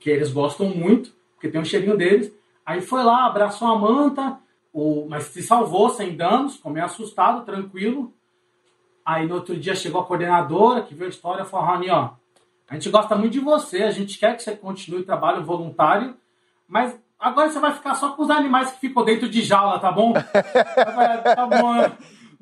[0.00, 2.32] que eles gostam muito, porque tem um cheirinho deles.
[2.66, 4.38] Aí foi lá, abraçou a manta,
[4.72, 8.12] o, mas se salvou sem danos, ficou meio assustado, tranquilo.
[9.04, 12.10] Aí no outro dia chegou a coordenadora, que viu a história, falou, Rani, ó,
[12.68, 16.16] a gente gosta muito de você, a gente quer que você continue o trabalho voluntário,
[16.66, 19.92] mas agora você vai ficar só com os animais que ficam dentro de jaula, tá
[19.92, 20.14] bom?
[21.36, 21.92] tá bom, né?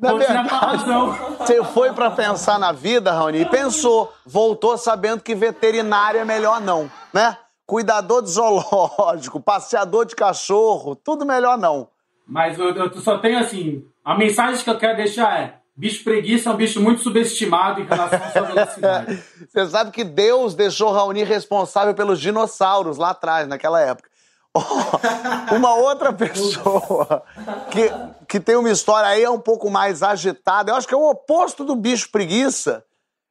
[0.02, 0.48] Na verdade,
[1.38, 6.60] você foi para pensar na vida, Raoni, e pensou, voltou sabendo que veterinário é melhor
[6.60, 7.38] não, né?
[7.64, 11.88] Cuidador de zoológico, passeador de cachorro, tudo melhor não.
[12.26, 16.50] Mas eu, eu só tenho assim, a mensagem que eu quero deixar é: bicho preguiça
[16.50, 19.22] é um bicho muito subestimado em relação à sua velocidade.
[19.48, 24.10] Você sabe que Deus deixou Raoni responsável pelos dinossauros lá atrás, naquela época.
[24.54, 27.24] Oh, uma outra pessoa
[27.70, 27.88] que,
[28.28, 31.08] que tem uma história aí é um pouco mais agitada, eu acho que é o
[31.08, 32.84] oposto do bicho preguiça,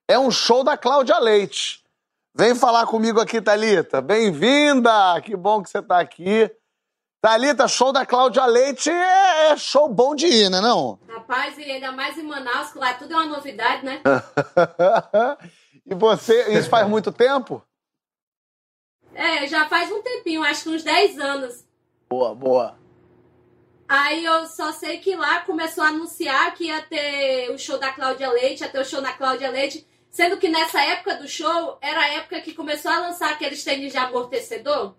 [0.07, 1.81] é um show da Cláudia Leite.
[2.33, 4.01] Vem falar comigo aqui, Thalita.
[4.01, 5.21] Bem-vinda!
[5.21, 6.49] Que bom que você está aqui.
[7.21, 10.97] Thalita, show da Cláudia Leite é, é, show bom de ir, né não?
[11.07, 14.01] Rapaz, e ainda mais em Manaus, que lá tudo é uma novidade, né?
[15.85, 17.63] e você, isso faz muito tempo?
[19.13, 21.65] É, já faz um tempinho, acho que uns 10 anos.
[22.09, 22.81] Boa, boa.
[23.87, 27.91] Aí eu só sei que lá começou a anunciar que ia ter o show da
[27.91, 31.77] Cláudia Leite, ia ter o show da Cláudia Leite, sendo que nessa época do show
[31.81, 34.95] era a época que começou a lançar aqueles tênis de amortecedor.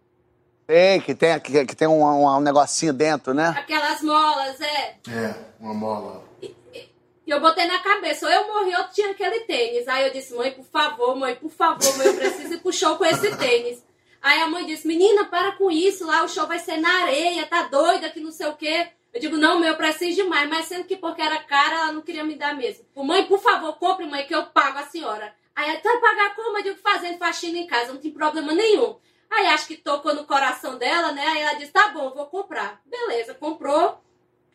[0.66, 3.54] Tem, que tem, que, que tem um, um, um, negocinho dentro, né?
[3.56, 4.96] Aquelas molas, é.
[5.08, 6.22] É, uma mola.
[6.42, 9.88] E, e eu botei na cabeça, ou eu morri ou tinha aquele tênis.
[9.88, 12.96] Aí eu disse, mãe, por favor, mãe, por favor, mãe, eu preciso ir pro show
[12.96, 13.82] com esse tênis.
[14.22, 17.44] Aí a mãe disse, menina, para com isso, lá o show vai ser na areia,
[17.46, 18.88] tá doida, que não sei o quê.
[19.12, 20.48] Eu digo, não, meu, eu preciso demais.
[20.48, 22.86] Mas sendo que porque era cara, ela não queria me dar mesmo.
[22.96, 25.34] Mãe, por favor, compre, mãe, que eu pago a senhora.
[25.54, 26.56] Aí ela, vai pagar como?
[26.58, 28.96] Eu digo, fazendo faxina em casa, não tem problema nenhum.
[29.28, 31.26] Aí acho que tocou no coração dela, né?
[31.26, 32.80] Aí ela disse: tá bom, vou comprar.
[32.86, 34.00] Beleza, comprou.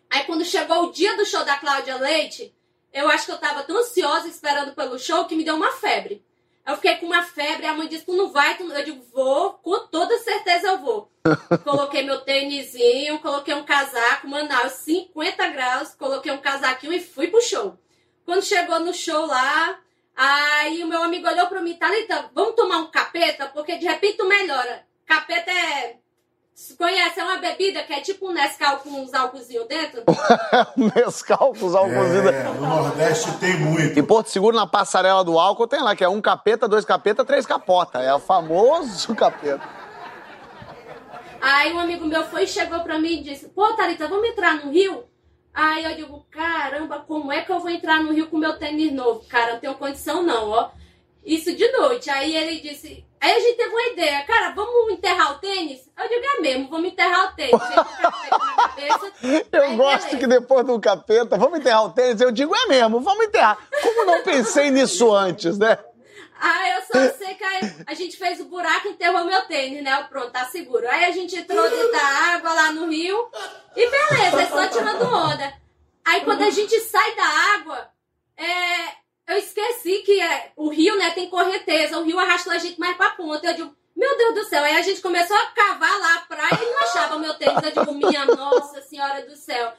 [0.10, 2.56] Aí quando chegou o dia do show da Cláudia Leite,
[2.94, 6.24] eu acho que eu tava tão ansiosa esperando pelo show que me deu uma febre.
[6.68, 8.58] Eu fiquei com uma febre, a mãe disse: Tu não vai?
[8.60, 11.10] Eu digo: Vou, com toda certeza eu vou.
[11.64, 17.42] coloquei meu tênisinho, coloquei um casaco, Manaus, 50 graus, coloquei um casaquinho e fui pro
[17.42, 17.78] show.
[18.26, 19.80] Quando chegou no show lá,
[20.18, 23.46] Aí o meu amigo olhou pra mim, Thalita, vamos tomar um capeta?
[23.50, 24.84] Porque de repente tu melhora.
[25.06, 25.98] Capeta é.
[26.76, 27.20] Conhece?
[27.20, 30.04] É uma bebida que é tipo um Nescau com uns álcoolzinhos dentro?
[30.76, 33.98] Nescau com uns álcoolzinhos é, No Nordeste tem muito.
[33.98, 37.24] Em Porto Seguro, na passarela do álcool, tem lá, que é um capeta, dois capeta,
[37.24, 38.00] três capota.
[38.00, 39.62] É o famoso capeta.
[41.40, 44.56] Aí um amigo meu foi e chegou pra mim e disse: Pô, Thalita, vamos entrar
[44.56, 45.04] no Rio?
[45.54, 48.92] Aí eu digo, caramba, como é que eu vou entrar no Rio com meu tênis
[48.92, 49.24] novo?
[49.28, 50.70] Cara, não tenho condição não, ó.
[51.26, 52.10] Isso de noite.
[52.10, 55.90] Aí ele disse, aí a gente teve uma ideia, cara, vamos enterrar o tênis?
[55.98, 57.62] Eu digo, é mesmo, vamos enterrar o tênis.
[58.58, 59.12] Cabeça,
[59.52, 60.18] eu aí, gosto beleza.
[60.18, 62.22] que depois do capeta, vamos enterrar o tênis?
[62.22, 63.58] Eu digo, é mesmo, vamos enterrar.
[63.82, 65.78] Como não pensei nisso antes, né?
[66.40, 67.44] Ah, eu só sei que
[67.86, 70.04] a gente fez o buraco e enterrou meu tênis, né?
[70.10, 70.88] Pronto, tá seguro.
[70.88, 73.30] Aí a gente entrou dentro da água lá no rio
[73.76, 75.54] e beleza, é só tirando onda.
[76.06, 77.26] Aí quando a gente sai da
[77.56, 77.90] água,
[78.38, 82.00] é, eu esqueci que é, o rio, né, tem correnteza.
[82.00, 83.46] O rio arrasta a gente mais pra ponta.
[83.46, 84.64] Eu digo, meu Deus do céu.
[84.64, 87.62] Aí a gente começou a cavar lá a praia e não achava meu tênis.
[87.62, 89.74] Eu digo, minha nossa senhora do céu.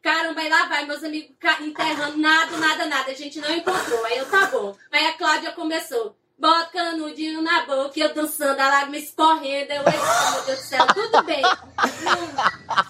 [0.00, 3.10] Caramba, aí lá vai, meus amigos enterrando, nada, nada, nada.
[3.10, 4.04] A gente não encontrou.
[4.04, 4.76] Aí eu, tá bom.
[4.90, 6.16] Aí a Cláudia começou.
[6.38, 9.72] Bota canudinho na boca, eu dançando, a lágrima escorrendo.
[9.72, 11.42] Eu, meu Deus do céu, tudo bem.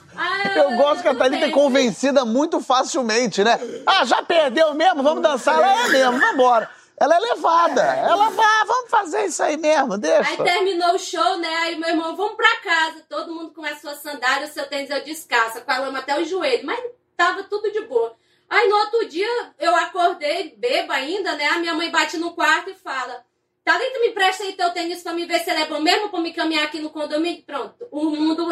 [0.56, 3.58] Eu gosto que a Thalita é convencida muito facilmente, né?
[3.86, 5.02] Ah, já perdeu mesmo?
[5.02, 5.56] Vamos dançar?
[5.56, 6.70] Ela é mesmo, vambora.
[6.96, 7.82] Ela é levada.
[7.82, 10.30] Ela vai, ah, vamos fazer isso aí mesmo, deixa.
[10.30, 11.54] Aí terminou o show, né?
[11.62, 13.04] Aí meu irmão, vamos pra casa.
[13.08, 16.18] Todo mundo com a sua sandália, o seu tênis eu descalça, com a lama até
[16.20, 16.64] o joelho.
[16.64, 16.80] Mas
[17.16, 18.14] tava tudo de boa.
[18.48, 21.46] Aí no outro dia eu acordei, beba ainda, né?
[21.46, 23.24] A minha mãe bate no quarto e fala:
[23.64, 26.20] Thalita, me presta aí teu tênis pra me ver se ele é bom mesmo pra
[26.20, 27.42] me caminhar aqui no condomínio.
[27.42, 28.46] Pronto, o mundo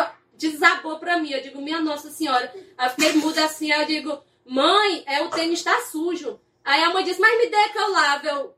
[0.48, 1.30] desabou pra mim.
[1.30, 2.52] Eu digo, minha Nossa Senhora.
[2.76, 6.40] Aí fiquei muda assim, eu digo, mãe, é, o tênis tá sujo.
[6.64, 8.26] Aí a mãe disse, mas me dê que eu lavo.
[8.26, 8.54] Eu...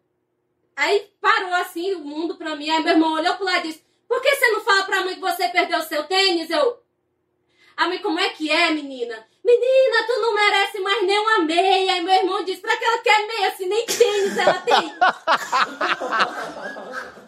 [0.77, 2.71] Aí parou assim o mundo pra mim.
[2.71, 5.15] Aí meu irmão olhou pro lado e disse, por que você não fala pra mãe
[5.15, 6.51] que você perdeu seu tênis?
[6.51, 6.83] Eu,
[7.77, 9.27] a mãe, como é que é, menina?
[9.45, 11.99] Menina, tu não merece mais nem uma meia.
[11.99, 14.95] E meu irmão disse, pra que ela quer meia se nem tênis ela tem?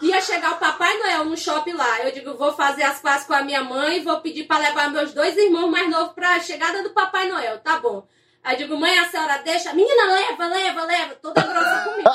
[0.00, 2.00] Ia chegar o Papai Noel no shopping lá.
[2.04, 5.12] Eu digo, vou fazer as pazes com a minha mãe, vou pedir para levar meus
[5.12, 7.58] dois irmãos mais novos para a chegada do Papai Noel.
[7.58, 8.06] Tá bom.
[8.48, 9.74] Aí digo, mãe, a senhora deixa?
[9.74, 11.14] Menina, leva, leva, leva.
[11.16, 12.10] Toda grossa comigo.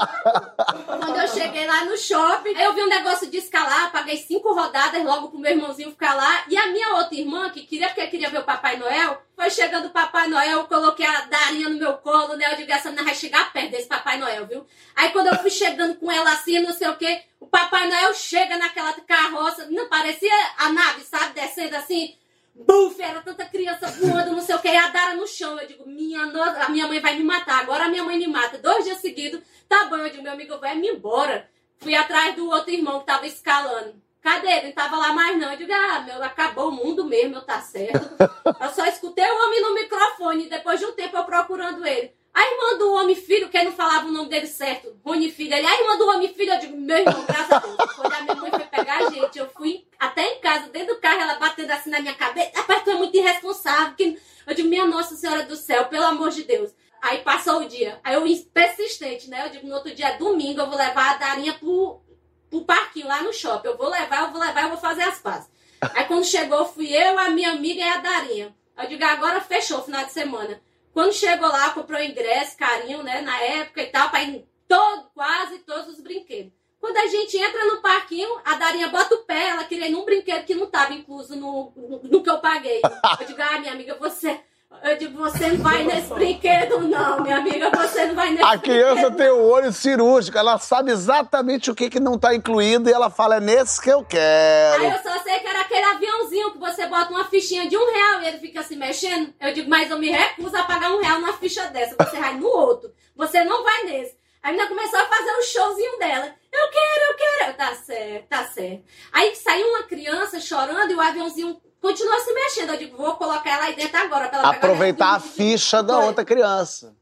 [0.87, 5.03] Quando eu cheguei lá no shopping, eu vi um negócio de escalar, paguei cinco rodadas
[5.03, 6.43] logo pro meu irmãozinho ficar lá.
[6.47, 9.87] E a minha outra irmã, que queria porque queria ver o Papai Noel, foi chegando
[9.87, 12.51] o Papai Noel, eu coloquei a Darinha no meu colo, né?
[12.51, 14.65] Eu digo, essa não vai chegar perto desse Papai Noel, viu?
[14.95, 17.21] Aí quando eu fui chegando com ela assim, não sei o quê,
[17.53, 21.39] Papai Noel chega naquela carroça, não parecia a nave, sabe?
[21.39, 22.17] Descendo assim,
[22.55, 25.59] buf, era tanta criança voando, não sei o que, e a Dara no chão.
[25.59, 26.41] Eu digo, minha, no...
[26.41, 28.57] a minha mãe vai me matar, agora a minha mãe me mata.
[28.57, 29.39] Dois dias seguidos,
[29.69, 31.47] tá bom, eu digo, meu amigo, vai me embora.
[31.77, 34.01] Fui atrás do outro irmão que tava escalando.
[34.19, 34.67] Cadê ele?
[34.67, 35.51] Não tava lá mais não.
[35.51, 38.17] Eu digo, ah, meu, acabou o mundo mesmo, tá certo.
[38.59, 42.15] Eu só escutei o homem no microfone, depois de um tempo eu procurando ele.
[42.33, 45.53] A irmã do homem filho, que não falava o nome dele certo, Rony Filho.
[45.53, 47.75] Ele, a irmã do homem filho, eu digo, meu irmão, graças a Deus.
[47.95, 50.99] Quando a minha mãe foi pegar a gente, eu fui até em casa, dentro do
[50.99, 52.51] carro, ela batendo assim na minha cabeça.
[52.55, 53.93] Rapaz, tu é muito irresponsável.
[53.95, 54.19] Que...
[54.47, 56.71] Eu digo, minha Nossa Senhora do Céu, pelo amor de Deus.
[57.03, 57.99] Aí passou o dia.
[58.03, 59.45] Aí eu, persistente, né?
[59.45, 62.01] Eu digo, no outro dia, domingo, eu vou levar a Darinha pro,
[62.49, 63.67] pro parquinho lá no shopping.
[63.67, 65.51] Eu vou levar, eu vou levar, eu vou fazer as pazes.
[65.93, 68.55] Aí quando chegou, fui eu, a minha amiga e a Darinha.
[68.75, 70.59] Eu digo, agora fechou o final de semana.
[70.93, 75.59] Quando chegou lá, comprou ingresso, carinho, né, na época e tal, para ir todo, quase
[75.59, 76.53] todos os brinquedos.
[76.79, 80.03] Quando a gente entra no parquinho, a Darinha bota o pé, ela queria ir num
[80.03, 82.81] brinquedo que não estava incluso no, no, no, que eu paguei.
[83.19, 84.41] Eu digo, ah, minha amiga, você.
[84.81, 88.57] Eu digo, você não vai nesse brinquedo, não, minha amiga, você não vai nesse A
[88.57, 89.17] criança brinquedo.
[89.17, 93.09] tem o olho cirúrgico, ela sabe exatamente o que, que não está incluído e ela
[93.09, 94.83] fala, é nesse que eu quero.
[94.83, 97.93] Aí eu só sei que era aquele aviãozinho que você bota uma fichinha de um
[97.93, 99.33] real e ele fica se mexendo.
[99.39, 101.95] Eu digo, mas eu me recuso a pagar um real numa ficha dessa.
[101.97, 102.91] Você vai no outro.
[103.15, 104.17] Você não vai nesse.
[104.41, 106.25] A menina começou a fazer o showzinho dela.
[106.51, 107.53] Eu quero, eu quero.
[107.57, 108.83] Tá certo, tá certo.
[109.13, 112.69] Aí saiu uma criança chorando e o aviãozinho continua se mexendo.
[112.69, 114.29] Eu digo, vou colocar ela aí dentro agora.
[114.29, 116.05] Pra ela pegar Aproveitar a ficha da Foi.
[116.05, 116.95] outra criança.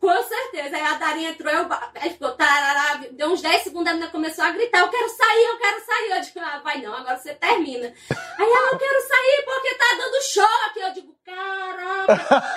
[0.00, 0.76] Com certeza.
[0.76, 4.44] Aí a Darinha entrou, eu, aí ficou, tarará, deu uns 10 segundos, a menina começou
[4.44, 6.10] a gritar, eu quero sair, eu quero sair.
[6.10, 7.86] Eu digo, ah, vai não, agora você termina.
[8.10, 10.80] Aí ela, eu quero sair porque tá dando choque.
[10.80, 12.12] Eu digo, caraca,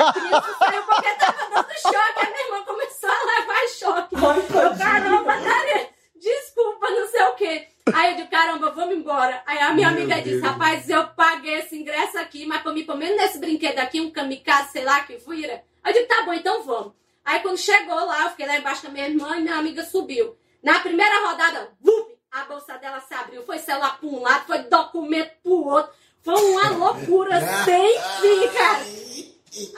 [0.10, 2.26] a criança saiu porque tava dando choque.
[2.26, 4.16] A minha irmã começou a levar choque.
[4.16, 5.90] Eu, caramba, Darinha,
[6.28, 7.68] desculpa, não sei o quê.
[7.94, 9.42] Aí eu digo, caramba, vamos embora.
[9.46, 12.84] Aí a minha Meu amiga disse, rapaz, eu paguei esse ingresso aqui, mas pra mim,
[12.84, 15.64] pelo menos nesse brinquedo aqui, um kamikaze, sei lá, que fuira.
[15.86, 16.94] Eu digo, tá bom, então vamos.
[17.24, 19.84] Aí quando chegou lá, eu fiquei lá embaixo com a minha irmã e minha amiga
[19.84, 20.38] subiu.
[20.62, 23.44] Na primeira rodada, vup, a bolsa dela se abriu.
[23.44, 25.92] Foi celular pra um lado, foi documento pro outro.
[26.22, 29.07] Foi uma loucura sem fim, cara.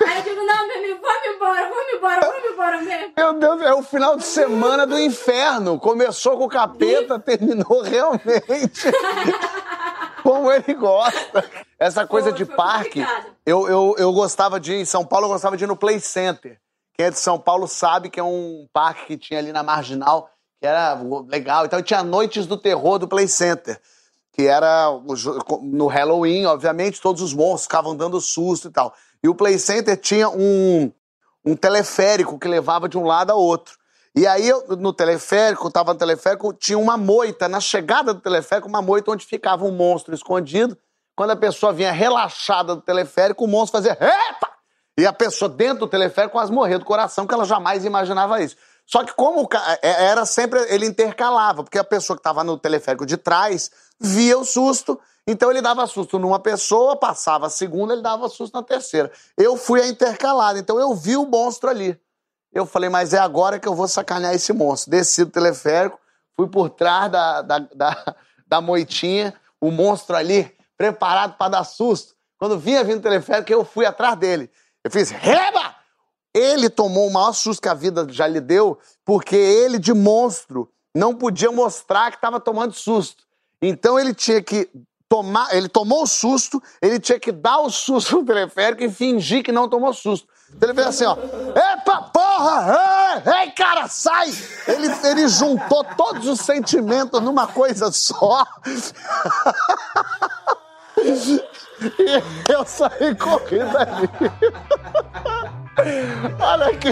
[0.05, 3.13] Aí eu digo, não, meu amigo, vamos embora, vamos embora, vamos embora mesmo.
[3.15, 5.79] Meu Deus, é o final de semana do inferno.
[5.79, 8.91] Começou com o capeta, terminou realmente
[10.23, 11.49] como ele gosta.
[11.77, 13.35] Essa coisa Foi, de foi parque, complicado.
[13.45, 15.99] eu, eu, eu gostava de ir em São Paulo, eu gostava de ir no Play
[15.99, 16.59] Center.
[16.93, 20.29] Quem é de São Paulo sabe que é um parque que tinha ali na Marginal,
[20.59, 21.65] que era legal.
[21.65, 23.79] Então tinha Noites do Terror do Play Center,
[24.33, 24.87] que era
[25.61, 28.93] no Halloween, obviamente, todos os monstros ficavam dando susto e tal.
[29.23, 30.91] E o Play Center tinha um,
[31.45, 33.77] um teleférico que levava de um lado a outro.
[34.15, 38.19] E aí, eu, no teleférico, eu tava no teleférico, tinha uma moita, na chegada do
[38.21, 40.77] teleférico, uma moita onde ficava um monstro escondido.
[41.15, 44.49] Quando a pessoa vinha relaxada do teleférico, o monstro fazia epa!
[44.97, 48.55] E a pessoa dentro do teleférico quase morreu do coração, porque ela jamais imaginava isso.
[48.85, 52.57] Só que como ca- é- era sempre, ele intercalava, porque a pessoa que estava no
[52.57, 57.93] teleférico de trás via o susto, então ele dava susto numa pessoa, passava a segunda,
[57.93, 59.11] ele dava susto na terceira.
[59.37, 61.99] Eu fui a intercalada, então eu vi o monstro ali.
[62.51, 64.91] Eu falei, mas é agora que eu vou sacanear esse monstro.
[64.91, 65.99] Desci do teleférico,
[66.35, 68.15] fui por trás da, da, da,
[68.47, 72.15] da moitinha, o monstro ali, preparado para dar susto.
[72.37, 74.49] Quando vinha vindo o teleférico, eu fui atrás dele.
[74.83, 75.75] Eu fiz, reba!
[76.33, 80.71] Ele tomou o maior susto que a vida já lhe deu, porque ele, de monstro,
[80.95, 83.23] não podia mostrar que estava tomando susto.
[83.61, 84.69] Então ele tinha que
[85.09, 89.43] tomar, ele tomou o susto, ele tinha que dar o susto no teleférico e fingir
[89.43, 90.27] que não tomou susto.
[90.55, 91.17] Então ele fez assim, ó,
[91.55, 94.31] epa, porra, ei, cara, sai!
[94.67, 98.45] Ele, ele juntou todos os sentimentos numa coisa só.
[101.01, 104.09] E eu saí correndo ali.
[106.41, 106.89] Olha aqui.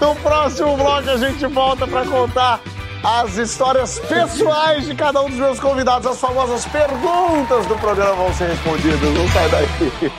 [0.00, 2.60] No próximo bloco a gente volta pra contar
[3.02, 6.06] as histórias pessoais de cada um dos meus convidados.
[6.06, 9.00] As famosas perguntas do programa vão ser respondidas.
[9.00, 10.12] Não sai daí.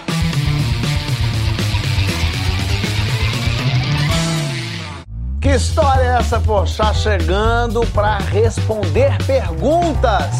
[5.41, 6.93] Que história é essa, Poxa?
[6.93, 10.35] Chegando pra responder perguntas.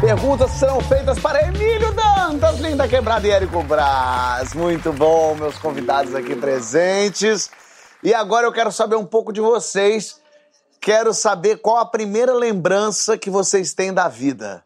[0.00, 4.54] Perguntas serão feitas para Emílio Dantas, Linda Quebrada e Érico Braz.
[4.54, 7.50] Muito bom, meus convidados aqui presentes.
[8.02, 10.19] E agora eu quero saber um pouco de vocês.
[10.80, 14.64] Quero saber qual a primeira lembrança que vocês têm da vida.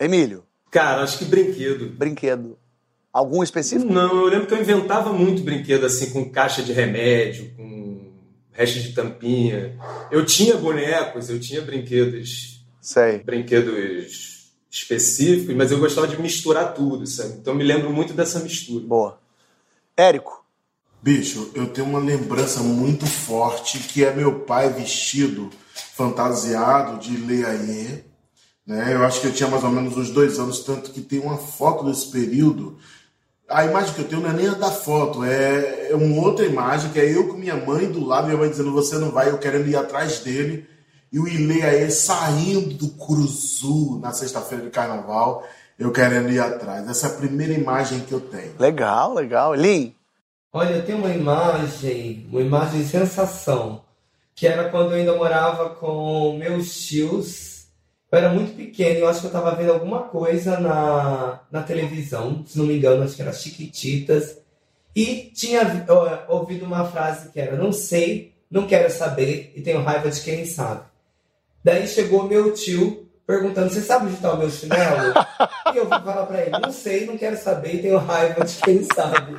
[0.00, 1.90] Emílio, Cara, acho que brinquedo.
[1.90, 2.58] brinquedo.
[3.12, 3.92] Algum específico?
[3.92, 8.12] Não, eu lembro que eu inventava muito brinquedo assim, com caixa de remédio, com
[8.52, 9.76] resto de tampinha.
[10.10, 13.18] Eu tinha bonecos, eu tinha brinquedos, Sei.
[13.18, 17.34] brinquedos específicos, mas eu gostava de misturar tudo, sabe?
[17.40, 18.84] Então eu me lembro muito dessa mistura.
[18.84, 19.18] Boa.
[19.96, 20.37] Érico,
[21.00, 25.48] Bicho, eu tenho uma lembrança muito forte que é meu pai vestido,
[25.94, 28.04] fantasiado de Leaie.
[28.66, 28.94] Né?
[28.94, 31.36] Eu acho que eu tinha mais ou menos uns dois anos, tanto que tem uma
[31.36, 32.76] foto desse período.
[33.48, 36.44] A imagem que eu tenho não é nem a da foto, é, é uma outra
[36.44, 39.30] imagem, que é eu com minha mãe do lado, minha mãe dizendo você não vai,
[39.30, 40.66] eu querendo ir atrás dele,
[41.10, 45.46] e o Ileaê saindo do Curuzu na sexta-feira de carnaval,
[45.78, 46.86] eu querendo ir atrás.
[46.88, 48.52] Essa é a primeira imagem que eu tenho.
[48.58, 49.54] legal, legal.
[49.54, 49.94] Lin,
[50.52, 53.84] Olha, tenho uma imagem, uma imagem de sensação,
[54.34, 57.66] que era quando eu ainda morava com meus tios.
[58.10, 62.44] Eu era muito pequeno, eu acho que eu estava vendo alguma coisa na, na televisão,
[62.46, 64.38] se não me engano, acho que era Chiquititas,
[64.96, 65.86] e tinha
[66.28, 70.46] ouvido uma frase que era: Não sei, não quero saber e tenho raiva de quem
[70.46, 70.82] sabe.
[71.62, 75.12] Daí chegou meu tio perguntando: Você sabe onde está o meu chinelo?
[75.74, 78.56] e eu fui falar pra ele: Não sei, não quero saber e tenho raiva de
[78.56, 79.36] quem sabe.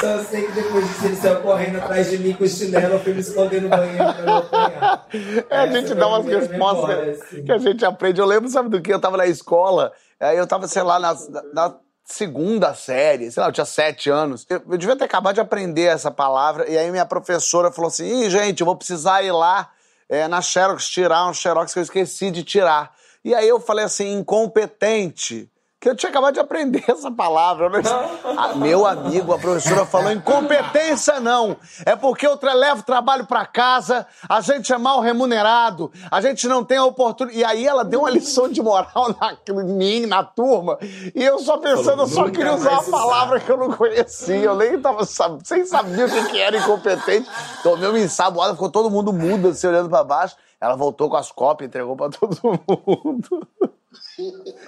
[0.00, 3.00] Só sei que depois disso ele saiu correndo atrás de mim com o chinelo, eu
[3.00, 5.06] fui me esconder no banheiro pra não apanhar.
[5.50, 7.44] É, a gente dá umas respostas assim.
[7.44, 8.18] que a gente aprende.
[8.18, 8.92] Eu lembro, sabe do que?
[8.92, 11.14] Eu tava na escola, aí eu tava, sei lá, na,
[11.52, 14.46] na segunda série, sei lá, eu tinha sete anos.
[14.48, 18.24] Eu, eu devia ter acabado de aprender essa palavra, e aí minha professora falou assim:
[18.24, 19.70] Ih, gente, eu vou precisar ir lá
[20.08, 22.98] é, na Xerox tirar um Xerox que eu esqueci de tirar.
[23.24, 25.48] E aí eu falei assim, incompetente.
[25.82, 27.70] Que eu tinha acabado de aprender essa palavra.
[27.70, 31.56] Não- Ah, meu amigo, a professora falou: incompetência não.
[31.86, 36.46] É porque eu tra- levo trabalho pra casa, a gente é mal remunerado, a gente
[36.46, 37.40] não tem a oportunidade.
[37.40, 40.76] E aí ela deu uma lição de moral na, em mim, na turma,
[41.14, 43.72] e eu só pensando, eu só "Nunca queria usar uma palavra usar." que eu não
[43.72, 44.36] conhecia.
[44.36, 45.40] Eu nem tava sab...
[45.46, 47.26] sem saber o que, que era incompetente.
[47.62, 50.36] Tomei uma ensaboada, ficou todo mundo mudo, assim, olhando pra baixo.
[50.60, 53.48] Ela voltou com as cópias, entregou pra todo mundo.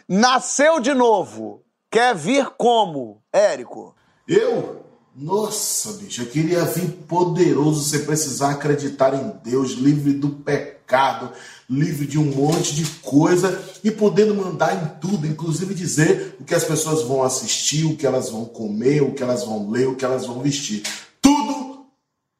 [0.08, 1.62] Nasceu de novo.
[1.90, 3.94] Quer vir como, Érico?
[4.26, 4.82] Eu?
[5.14, 11.30] Nossa, bicho, eu queria vir poderoso sem precisar acreditar em Deus, livre do pecado,
[11.68, 16.54] livre de um monte de coisa e podendo mandar em tudo, inclusive dizer o que
[16.54, 19.96] as pessoas vão assistir, o que elas vão comer, o que elas vão ler, o
[19.96, 20.82] que elas vão vestir.
[21.20, 21.84] Tudo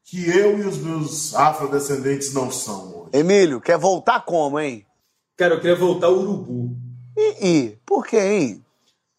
[0.03, 2.92] que eu e os meus afrodescendentes não são.
[3.13, 4.83] Emílio, quer voltar como, hein?
[5.37, 6.75] Cara, eu queria voltar ao urubu.
[7.15, 8.65] E, e por quê, hein?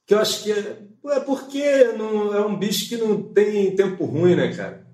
[0.05, 0.78] Que eu acho que é,
[1.11, 4.84] é porque não, é um bicho que não tem tempo ruim, né, cara?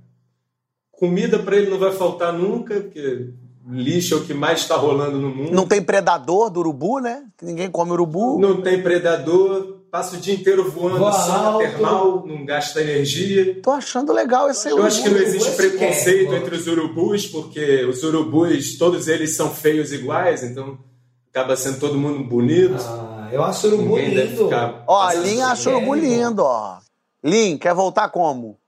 [0.92, 3.30] Comida pra ele não vai faltar nunca, porque
[3.66, 5.52] lixo é o que mais está rolando no mundo.
[5.52, 7.26] Não tem predador do urubu, né?
[7.38, 8.38] Que ninguém come urubu.
[8.38, 11.58] Não tem predador, passa o dia inteiro voando Voa só alto.
[11.58, 13.60] termal, não gasta energia.
[13.62, 14.88] Tô achando legal esse Eu urubu.
[14.88, 19.50] acho que não existe é preconceito entre os urubus, porque os urubus, todos eles são
[19.50, 20.78] feios iguais, então
[21.30, 22.76] acaba sendo todo mundo bonito.
[22.78, 24.44] Ah, eu acho o urubu Ninguém deve lindo.
[24.44, 24.84] ficar.
[24.86, 26.78] Ó, a Lin acha o urubu lindo, ó.
[27.22, 28.58] Lin, quer voltar como?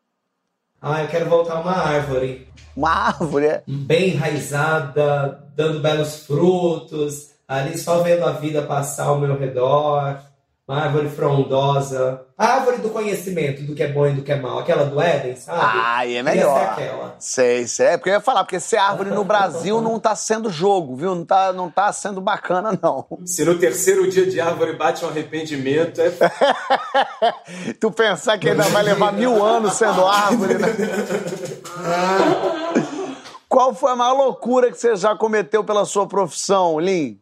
[0.80, 2.48] Ah, eu quero voltar uma árvore.
[2.76, 3.62] Uma árvore, é?
[3.68, 10.18] bem enraizada, dando belos frutos, ali só vendo a vida passar ao meu redor,
[10.66, 14.36] uma árvore frondosa, a árvore do conhecimento do que é bom e do que é
[14.36, 15.58] mal, aquela do Éden, sabe?
[15.60, 16.56] Ah, e é melhor.
[16.56, 17.16] ser aquela.
[17.18, 17.86] Sei, sei.
[17.88, 21.16] É porque eu ia falar, porque ser árvore no Brasil não tá sendo jogo, viu?
[21.16, 23.06] Não tá, não tá sendo bacana, não.
[23.26, 26.12] Se no terceiro dia de árvore bate um arrependimento, é
[27.80, 30.68] Tu pensar que ainda vai levar mil anos sendo árvore, né?
[33.48, 37.18] Qual foi a maior loucura que você já cometeu pela sua profissão, Lin?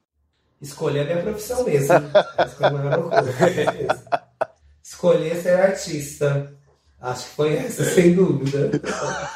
[0.61, 1.95] Escolher a minha profissão mesmo.
[2.37, 4.05] Essa foi a maior loucura, com certeza.
[4.85, 6.53] Escolher ser artista.
[7.01, 8.71] Acho que foi essa, sem dúvida.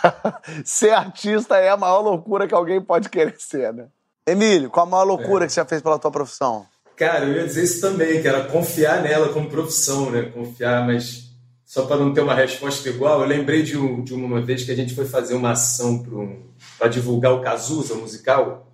[0.66, 3.87] Ser artista é a maior loucura que alguém pode querer ser, né?
[4.27, 6.66] Emílio, qual a maior loucura que você já fez pela tua profissão?
[6.95, 10.25] Cara, eu ia dizer isso também, que era confiar nela como profissão, né?
[10.25, 11.31] Confiar, mas
[11.64, 14.70] só para não ter uma resposta igual, eu lembrei de, um- de uma vez que
[14.70, 16.05] a gente foi fazer uma ação
[16.79, 18.66] para divulgar o Cazuza, o musical.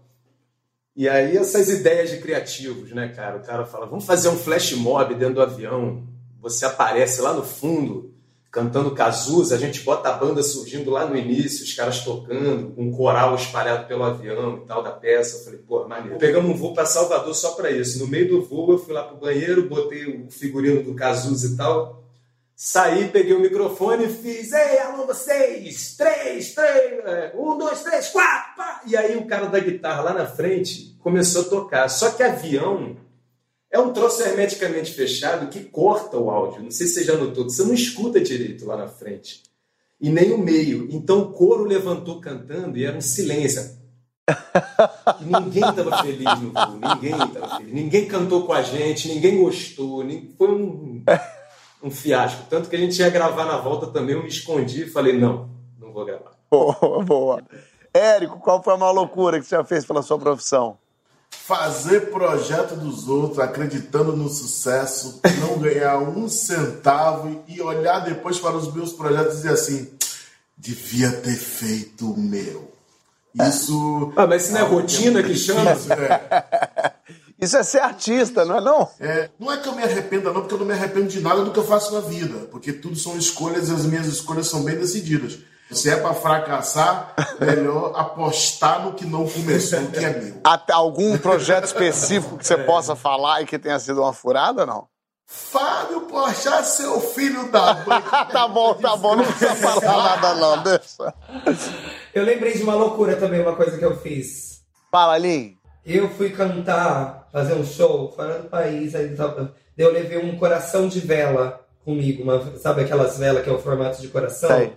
[1.00, 3.38] E aí essas ideias de criativos, né, cara?
[3.38, 6.06] O cara fala, vamos fazer um flash mob dentro do avião.
[6.42, 8.12] Você aparece lá no fundo,
[8.50, 12.92] cantando Cazuza, a gente bota a banda surgindo lá no início, os caras tocando, um
[12.92, 15.38] coral espalhado pelo avião e tal da peça.
[15.38, 16.18] Eu falei, pô, maneiro.
[16.18, 17.98] Pegamos um voo para Salvador só para isso.
[17.98, 21.56] No meio do voo, eu fui lá pro banheiro, botei o figurino do Cazuza e
[21.56, 21.99] tal.
[22.62, 28.08] Saí, peguei o microfone e fiz, ei, alô vocês, três, três, é, um, dois, três,
[28.08, 28.82] quatro, pá.
[28.86, 31.88] E aí o cara da guitarra lá na frente começou a tocar.
[31.88, 32.98] Só que avião
[33.70, 36.62] é um troço hermeticamente fechado que corta o áudio.
[36.62, 39.42] Não sei se você já notou, você não escuta direito lá na frente.
[39.98, 40.86] E nem o meio.
[40.90, 43.74] Então o coro levantou cantando e era um silêncio.
[45.18, 47.72] E ninguém estava feliz no voo, ninguém estava feliz.
[47.72, 50.04] Ninguém cantou com a gente, ninguém gostou.
[50.36, 51.02] Foi um,
[51.82, 52.44] um fiasco.
[52.48, 55.48] Tanto que a gente ia gravar na volta também, eu me escondi e falei, não,
[55.78, 56.32] não vou gravar.
[56.50, 57.42] Boa, boa.
[57.92, 60.76] Érico, qual foi a maior loucura que você já fez pela sua profissão?
[61.50, 68.56] fazer projeto dos outros, acreditando no sucesso, não ganhar um centavo e olhar depois para
[68.56, 69.90] os meus projetos e dizer assim:
[70.56, 72.70] devia ter feito o meu.
[73.34, 74.12] Isso.
[74.16, 75.70] Ah, mas isso não é rotina que chama?
[75.70, 76.39] É.
[77.40, 78.88] Isso é ser artista, não é não?
[79.00, 81.42] É, não é que eu me arrependa, não, porque eu não me arrependo de nada
[81.42, 82.46] do que eu faço na vida.
[82.50, 85.38] Porque tudo são escolhas e as minhas escolhas são bem decididas.
[85.70, 90.40] Se é para fracassar, melhor apostar no que não começou, que é meu.
[90.44, 92.64] Até algum projeto específico que você é.
[92.64, 94.88] possa falar e que tenha sido uma furada, não?
[95.26, 98.02] Fábio Porchat, seu filho da mãe.
[98.32, 101.14] tá bom, tá bom, não precisa falar nada não, deixa.
[102.12, 104.60] Eu lembrei de uma loucura também, uma coisa que eu fiz.
[104.90, 105.59] Fala, Lin.
[105.84, 109.16] Eu fui cantar, fazer um show fora do país, aí
[109.78, 114.00] eu levei um coração de vela comigo, uma, sabe aquelas velas que é o formato
[114.02, 114.50] de coração?
[114.50, 114.72] Sei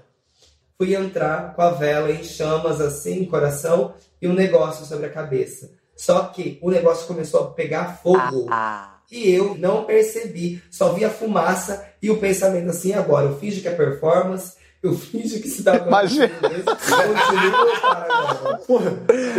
[0.78, 5.72] fui entrar com a vela em chamas assim, coração, e um negócio sobre a cabeça.
[5.95, 8.47] Só que o negócio começou a pegar fogo.
[8.49, 8.89] Ah, ah.
[9.12, 13.62] E eu não percebi, só vi a fumaça e o pensamento assim, agora eu finge
[13.62, 16.29] que é performance, eu finge que se dá Imagina.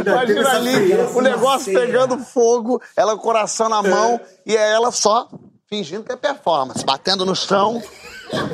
[0.01, 4.91] Imagina ali o negócio pegando fogo, ela com o coração na mão e é ela
[4.91, 5.29] só
[5.69, 7.83] fingindo que é performance, batendo no chão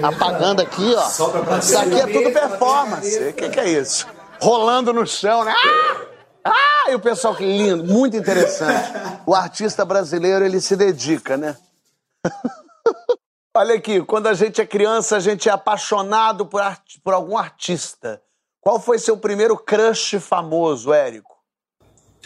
[0.02, 1.58] apagando aqui, ó.
[1.58, 3.18] Isso aqui é tudo performance.
[3.18, 4.06] O que, que é isso?
[4.40, 5.54] Rolando no chão, né?
[5.56, 6.06] Ah!
[6.42, 8.92] Ah, e o pessoal, que lindo, muito interessante.
[9.26, 11.54] O artista brasileiro, ele se dedica, né?
[13.56, 16.98] Olha aqui, quando a gente é criança, a gente é apaixonado por, art...
[17.02, 18.22] por algum artista.
[18.60, 21.36] Qual foi seu primeiro crush famoso, Érico?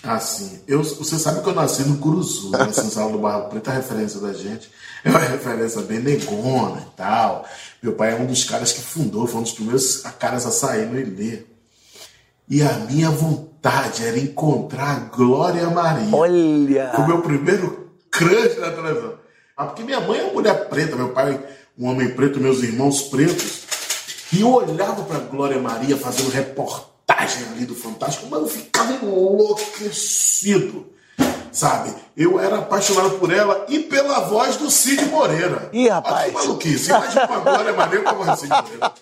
[0.03, 0.63] Ah, sim.
[0.69, 2.71] Eu, você sabe que eu nasci no Curuzu, né?
[2.73, 4.71] São Paulo do Barro Preto, a referência da gente.
[5.03, 7.47] É uma referência bem negona e tal.
[7.83, 10.85] Meu pai é um dos caras que fundou, foi um dos primeiros caras a sair
[10.85, 11.45] no Ilê.
[12.47, 16.15] E a minha vontade era encontrar a Glória Maria.
[16.15, 16.93] Olha!
[16.99, 19.24] O meu primeiro crush na televisão.
[19.57, 21.41] Ah, porque minha mãe é uma mulher preta, meu pai
[21.79, 23.63] um homem preto, meus irmãos pretos.
[24.33, 30.95] E eu olhava para Glória Maria fazendo reportagem ali do Fantástico, mas eu ficava enlouquecido
[31.55, 31.95] sabe?
[32.17, 35.71] Eu era apaixonado por ela e pela voz do Cid Moreira.
[35.73, 36.17] Ih, rapaz.
[36.17, 36.91] Olha que maluquice.
[36.91, 38.93] Imagina uma Glória Maneiro com a voz do Cid Moreira.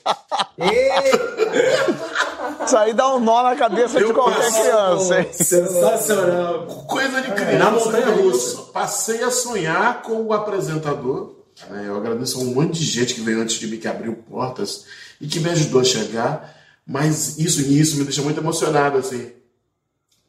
[2.64, 5.28] Isso aí dá um nó na cabeça eu de qualquer passei, criança, hein?
[5.32, 6.66] Sensacional.
[6.88, 7.58] Coisa de criança.
[7.58, 8.62] Na montanha russa.
[8.72, 11.34] Passei a sonhar com o apresentador.
[11.68, 11.84] Né?
[11.86, 14.84] Eu agradeço a um monte de gente que veio antes de mim, que abriu portas
[15.20, 16.56] e que me ajudou a chegar.
[16.86, 19.32] Mas isso, isso me deixa muito emocionado, assim.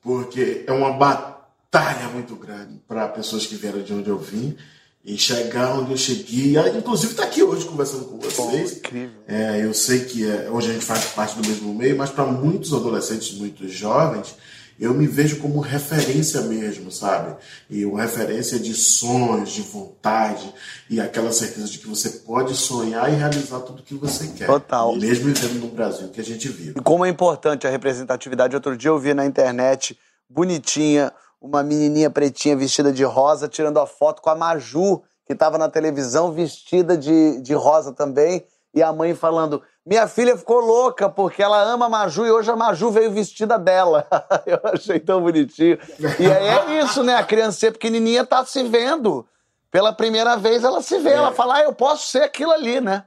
[0.01, 1.33] Porque é uma batalha
[1.73, 4.55] batalha muito grande para pessoas que vieram de onde eu vim
[5.03, 6.57] e chegar onde eu cheguei.
[6.57, 8.77] Ah, inclusive está aqui hoje conversando com vocês.
[8.77, 9.21] incrível.
[9.27, 12.25] É, eu sei que é, hoje a gente faz parte do mesmo meio, mas para
[12.25, 14.35] muitos adolescentes, muitos jovens,
[14.79, 17.35] eu me vejo como referência mesmo, sabe?
[17.69, 20.51] E uma referência de sonhos, de vontade
[20.89, 24.47] e aquela certeza de que você pode sonhar e realizar tudo o que você quer.
[24.47, 24.95] Total.
[24.95, 26.73] Mesmo vivendo no Brasil que a gente vive.
[26.77, 28.55] E como é importante a representatividade.
[28.55, 29.97] Outro dia eu vi na internet,
[30.29, 31.11] bonitinha,
[31.43, 35.67] uma menininha pretinha vestida de rosa tirando a foto com a Maju, que estava na
[35.67, 41.43] televisão vestida de, de rosa também, e a mãe falando: Minha filha ficou louca porque
[41.43, 44.07] ela ama a Maju e hoje a Maju veio vestida dela.
[44.47, 45.77] Eu achei tão bonitinho.
[46.17, 47.15] E aí é isso, né?
[47.15, 49.27] A criança pequenininha tá se vendo.
[49.69, 51.13] Pela primeira vez ela se vê, é.
[51.13, 53.03] ela fala: ah, eu posso ser aquilo ali, né?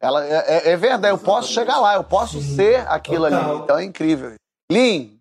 [0.00, 3.62] Ela, é, é, é verdade, eu posso chegar lá, eu posso ser aquilo ali.
[3.62, 4.34] Então é incrível.
[4.70, 5.17] Lin,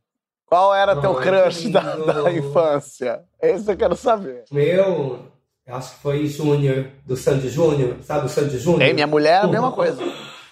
[0.48, 3.20] qual era Não, teu crush da, da, infância?
[3.42, 4.46] Esse eu quero saber.
[4.50, 5.20] Meu,
[5.68, 7.98] acho que foi Júnior, do Sandy Júnior.
[8.02, 8.84] Sabe o Sandy Júnior?
[8.84, 10.02] Ei, minha mulher é a mesma coisa.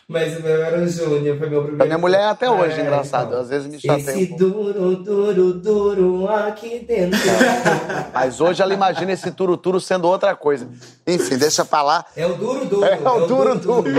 [0.07, 1.81] Mas o meu era o Júnior, foi meu primeiro.
[1.83, 3.29] A minha mulher é até hoje, É, engraçado.
[3.29, 3.39] então.
[3.39, 4.21] Às vezes me chateia.
[4.21, 7.17] Esse um duro, duro, duro aqui dentro.
[8.13, 10.67] Mas hoje ela imagina esse turuturo sendo outra coisa.
[11.07, 12.05] Enfim, deixa pra lá.
[12.15, 12.85] É o duro, duro.
[12.85, 13.89] É o duro, duro.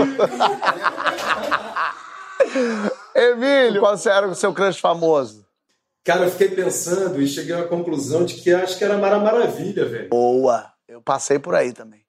[3.13, 5.46] Emílio, qual era o seu crush famoso?
[6.07, 9.83] Cara, eu fiquei pensando e cheguei à conclusão de que acho que era Mara Maravilha,
[9.85, 10.07] velho.
[10.07, 10.71] Boa.
[10.87, 11.99] Eu passei por aí também.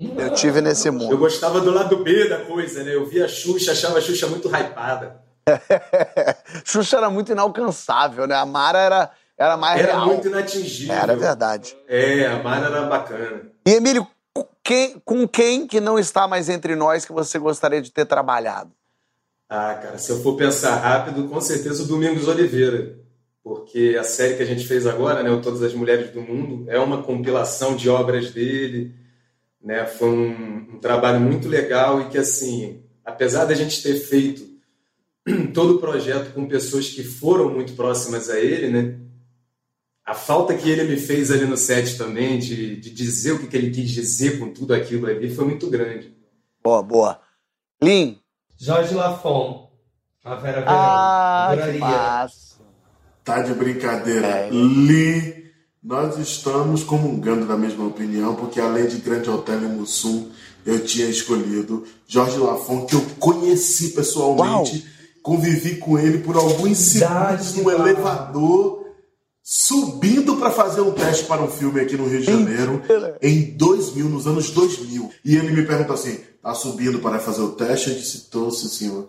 [0.00, 1.16] Eu tive nesse Eu mundo.
[1.16, 2.92] gostava do lado B da coisa, né?
[2.96, 5.22] Eu via a Xuxa, achava a Xuxa muito hypada.
[6.66, 8.34] Xuxa era muito inalcançável, né?
[8.34, 10.06] A Mara era, era mais Era real.
[10.06, 10.92] muito inatingível.
[10.96, 11.76] Era verdade.
[11.86, 13.42] É, a Mara era bacana.
[13.64, 17.80] E Emílio, com quem, com quem que não está mais entre nós que você gostaria
[17.80, 18.72] de ter trabalhado?
[19.48, 23.05] Ah, cara, se eu for pensar rápido, com certeza o Domingos Oliveira.
[23.46, 26.68] Porque a série que a gente fez agora, né, o Todas as Mulheres do Mundo,
[26.68, 28.92] é uma compilação de obras dele.
[29.62, 29.86] Né?
[29.86, 34.44] Foi um, um trabalho muito legal e que, assim, apesar da gente ter feito
[35.54, 38.98] todo o projeto com pessoas que foram muito próximas a ele, né?
[40.04, 43.46] A falta que ele me fez ali no set também, de, de dizer o que,
[43.46, 46.12] que ele quis dizer com tudo aquilo ali, foi muito grande.
[46.64, 47.20] Boa, boa.
[47.80, 48.18] Lin.
[48.58, 49.70] Jorge Lafon.
[50.24, 50.74] A Vera Verão.
[50.76, 51.80] Ah, que Adoraria.
[51.80, 52.45] massa.
[53.26, 54.24] Tá de brincadeira.
[54.24, 54.50] É.
[54.52, 55.46] Li,
[55.82, 60.28] nós estamos comungando da mesma opinião, porque além de Grande Hotel em Mussum,
[60.64, 64.86] eu tinha escolhido Jorge Lafon, que eu conheci pessoalmente,
[65.24, 67.72] convivi com ele por alguns segundos uau.
[67.72, 68.86] elevador,
[69.42, 72.80] subindo para fazer um teste para um filme aqui no Rio de Janeiro,
[73.20, 75.10] em 2000, nos anos 2000.
[75.24, 77.90] E ele me perguntou assim: tá subindo para fazer o teste?
[77.90, 79.08] Eu disse: tô, sim, senhor.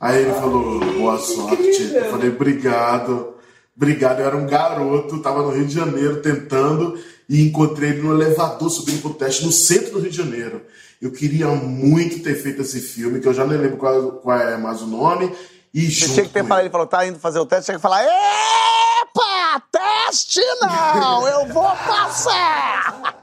[0.00, 1.94] Aí ele falou, boa sorte.
[1.94, 3.35] Eu falei, obrigado.
[3.76, 4.20] Obrigado.
[4.20, 6.98] Eu era um garoto, tava no Rio de Janeiro tentando
[7.28, 10.62] e encontrei ele no elevador subindo pro teste no centro do Rio de Janeiro.
[11.00, 14.56] Eu queria muito ter feito esse filme, que eu já nem lembro qual, qual é
[14.56, 15.30] mais o nome.
[15.74, 17.76] E Você junto tinha que ter falado, ele falou, tá indo fazer o teste, tinha
[17.76, 23.20] que falar, epa, teste não, eu vou passar.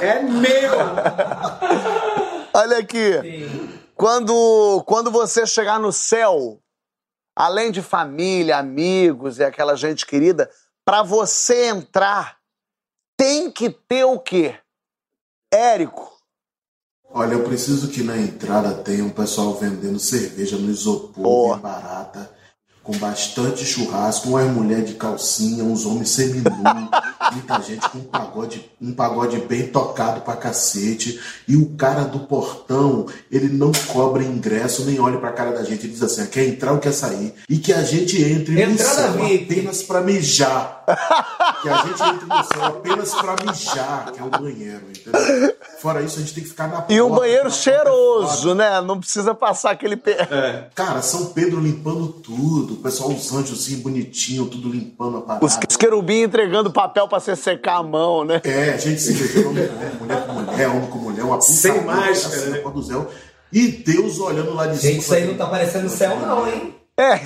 [0.00, 0.72] É meu!
[2.54, 3.68] Olha aqui, Sim.
[3.94, 6.58] quando, quando você chegar no céu,
[7.36, 10.50] além de família, amigos e aquela gente querida,
[10.84, 12.38] pra você entrar,
[13.16, 14.58] tem que ter o quê?
[15.52, 16.16] Érico,
[17.08, 22.30] Olha, eu preciso que na entrada tenha um pessoal vendendo cerveja no isopor, barata,
[22.86, 26.44] com bastante churrasco, umas mulheres de calcinha, uns homens seminu,
[27.32, 31.20] muita gente com um pagode, um pagode bem tocado pra cacete.
[31.48, 35.84] E o cara do portão, ele não cobra ingresso, nem olha pra cara da gente.
[35.84, 37.34] Ele diz assim: "Ah, quer entrar ou quer sair?
[37.48, 39.52] E que a gente entre céu VIP.
[39.52, 40.84] apenas pra mijar.
[41.62, 45.56] Que a gente entre no céu apenas pra mijar, que é o banheiro, entendeu?
[45.80, 48.80] Fora isso, a gente tem que ficar na e um porta, banheiro porta cheiroso, né?
[48.80, 49.96] Não precisa passar aquele...
[49.96, 50.14] Pe...
[50.74, 55.44] Cara, São Pedro limpando tudo, o pessoal, os anjos bonitinho, tudo limpando a parada.
[55.44, 58.40] Os, os querubim entregando papel pra você secar a mão, né?
[58.44, 59.70] É, a gente se beijando, mulher,
[60.00, 62.60] mulher com mulher, homem com mulher, uma Sem putaria, máscara, assim, né?
[62.60, 63.10] do céu.
[63.52, 64.92] E Deus olhando lá de cima.
[64.92, 66.74] Gente, isso aí não tá parecendo céu, não, hein?
[66.96, 67.22] É,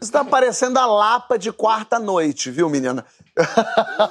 [0.00, 3.04] isso tá parecendo a lapa de quarta-noite, viu, menina?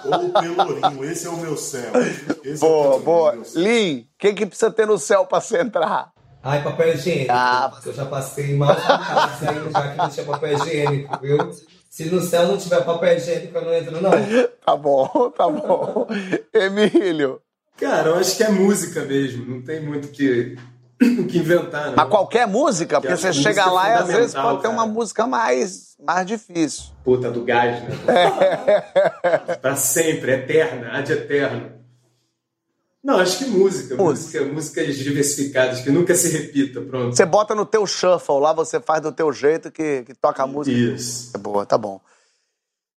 [0.06, 1.92] Ou o pelourinho, esse é o meu céu.
[2.44, 3.38] Esse é o Boa, boa.
[3.56, 6.12] Lin, o que, que precisa ter no céu pra você entrar?
[6.46, 7.32] Ai, papel higiênico.
[7.32, 7.72] Ah.
[7.84, 8.76] Eu já passei mal
[9.40, 11.52] saindo já que não tinha papel higiênico, viu?
[11.90, 14.12] Se no céu não tiver papel higiênico, eu não entro, não.
[14.64, 16.08] Tá bom, tá bom.
[16.54, 17.42] Emílio,
[17.78, 20.56] Cara, eu acho que é música mesmo, não tem muito o que,
[21.00, 22.04] que inventar, não.
[22.04, 24.86] a qualquer música, porque acho você chega é lá e às vezes pode ter uma
[24.86, 26.86] música mais, mais difícil.
[27.04, 27.90] Puta do gás, né?
[29.62, 31.85] pra sempre, eterna, ad eterno.
[33.06, 37.16] Não, acho que música, música, músicas diversificadas, que nunca se repita, pronto.
[37.16, 40.48] Você bota no teu shuffle, lá você faz do teu jeito que, que toca a
[40.48, 40.76] música.
[40.76, 41.30] Isso.
[41.36, 42.02] É boa, tá bom.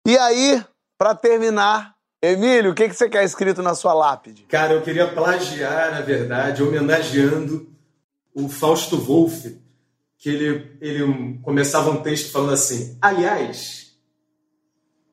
[0.06, 0.64] E aí,
[0.96, 4.44] pra terminar, Emílio, o que, que você quer escrito na sua lápide?
[4.44, 7.68] Cara, eu queria plagiar, na verdade, homenageando
[8.34, 9.60] o Fausto Wolff,
[10.16, 13.92] que ele, ele começava um texto falando assim, aliás.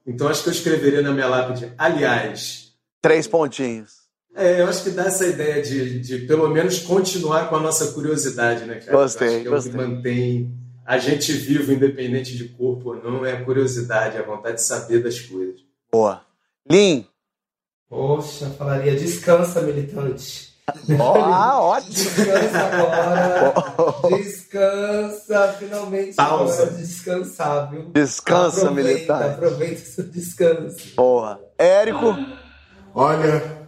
[0.08, 2.74] Então acho que eu escreveria na minha lápide, aliás.
[3.02, 4.05] Três pontinhos.
[4.36, 7.94] É, eu acho que dá essa ideia de, de pelo menos continuar com a nossa
[7.94, 8.98] curiosidade, né, cara?
[8.98, 9.72] Gostei, eu acho que é gostei.
[9.72, 10.52] o que mantém
[10.86, 15.02] a gente vivo, independente de corpo ou não, é a curiosidade, a vontade de saber
[15.02, 15.62] das coisas.
[15.92, 16.22] Boa.
[16.70, 17.08] Lin,
[17.90, 20.54] Poxa, falaria descansa, militante.
[21.00, 21.94] ó, ah, ótimo.
[21.94, 23.64] Descansa agora.
[24.18, 26.16] Descansa, finalmente.
[26.16, 26.64] Pausa.
[26.64, 27.90] Hora de descansar, viu?
[27.94, 29.24] Descansa, aproveita, militante.
[29.24, 30.96] Aproveita o seu descanso.
[30.96, 31.40] Boa.
[31.58, 32.16] Érico,
[32.94, 33.65] Olha,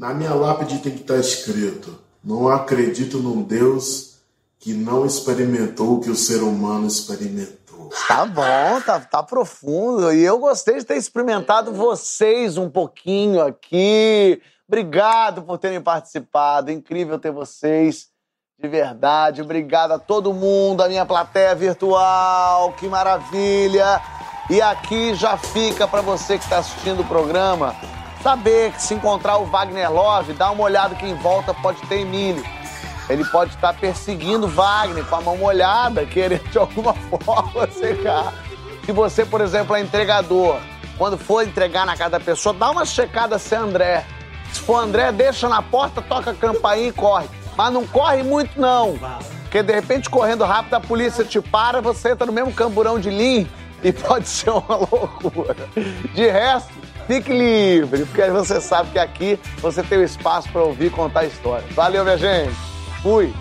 [0.00, 4.14] na minha lápide tem que estar escrito: Não acredito num Deus
[4.58, 7.90] que não experimentou o que o ser humano experimentou.
[8.08, 10.12] Tá bom, tá, tá profundo.
[10.12, 14.40] E eu gostei de ter experimentado vocês um pouquinho aqui.
[14.66, 16.70] Obrigado por terem participado.
[16.70, 18.08] Incrível ter vocês.
[18.58, 19.42] De verdade.
[19.42, 22.72] Obrigado a todo mundo, a minha plateia virtual.
[22.74, 24.00] Que maravilha.
[24.48, 29.38] E aqui já fica para você que está assistindo o programa saber que se encontrar
[29.38, 32.44] o Wagner Love, dá uma olhada que em volta pode ter Emílio.
[33.08, 36.94] Ele pode estar perseguindo Wagner com a mão molhada, querendo de alguma
[37.24, 38.32] forma secar.
[38.84, 40.58] Se você, por exemplo, é entregador,
[40.96, 44.04] quando for entregar na casa da pessoa, dá uma checada se é André.
[44.52, 47.26] Se for André, deixa na porta, toca a campainha e corre.
[47.56, 48.98] Mas não corre muito, não.
[49.42, 53.10] Porque de repente, correndo rápido, a polícia te para, você entra no mesmo camburão de
[53.10, 53.48] linha
[53.82, 55.56] e pode ser uma loucura.
[56.14, 56.72] De resto,
[57.10, 61.24] fique livre, porque você sabe que aqui você tem o espaço para ouvir e contar
[61.24, 61.68] histórias.
[61.72, 62.54] Valeu, minha gente.
[63.02, 63.32] Fui.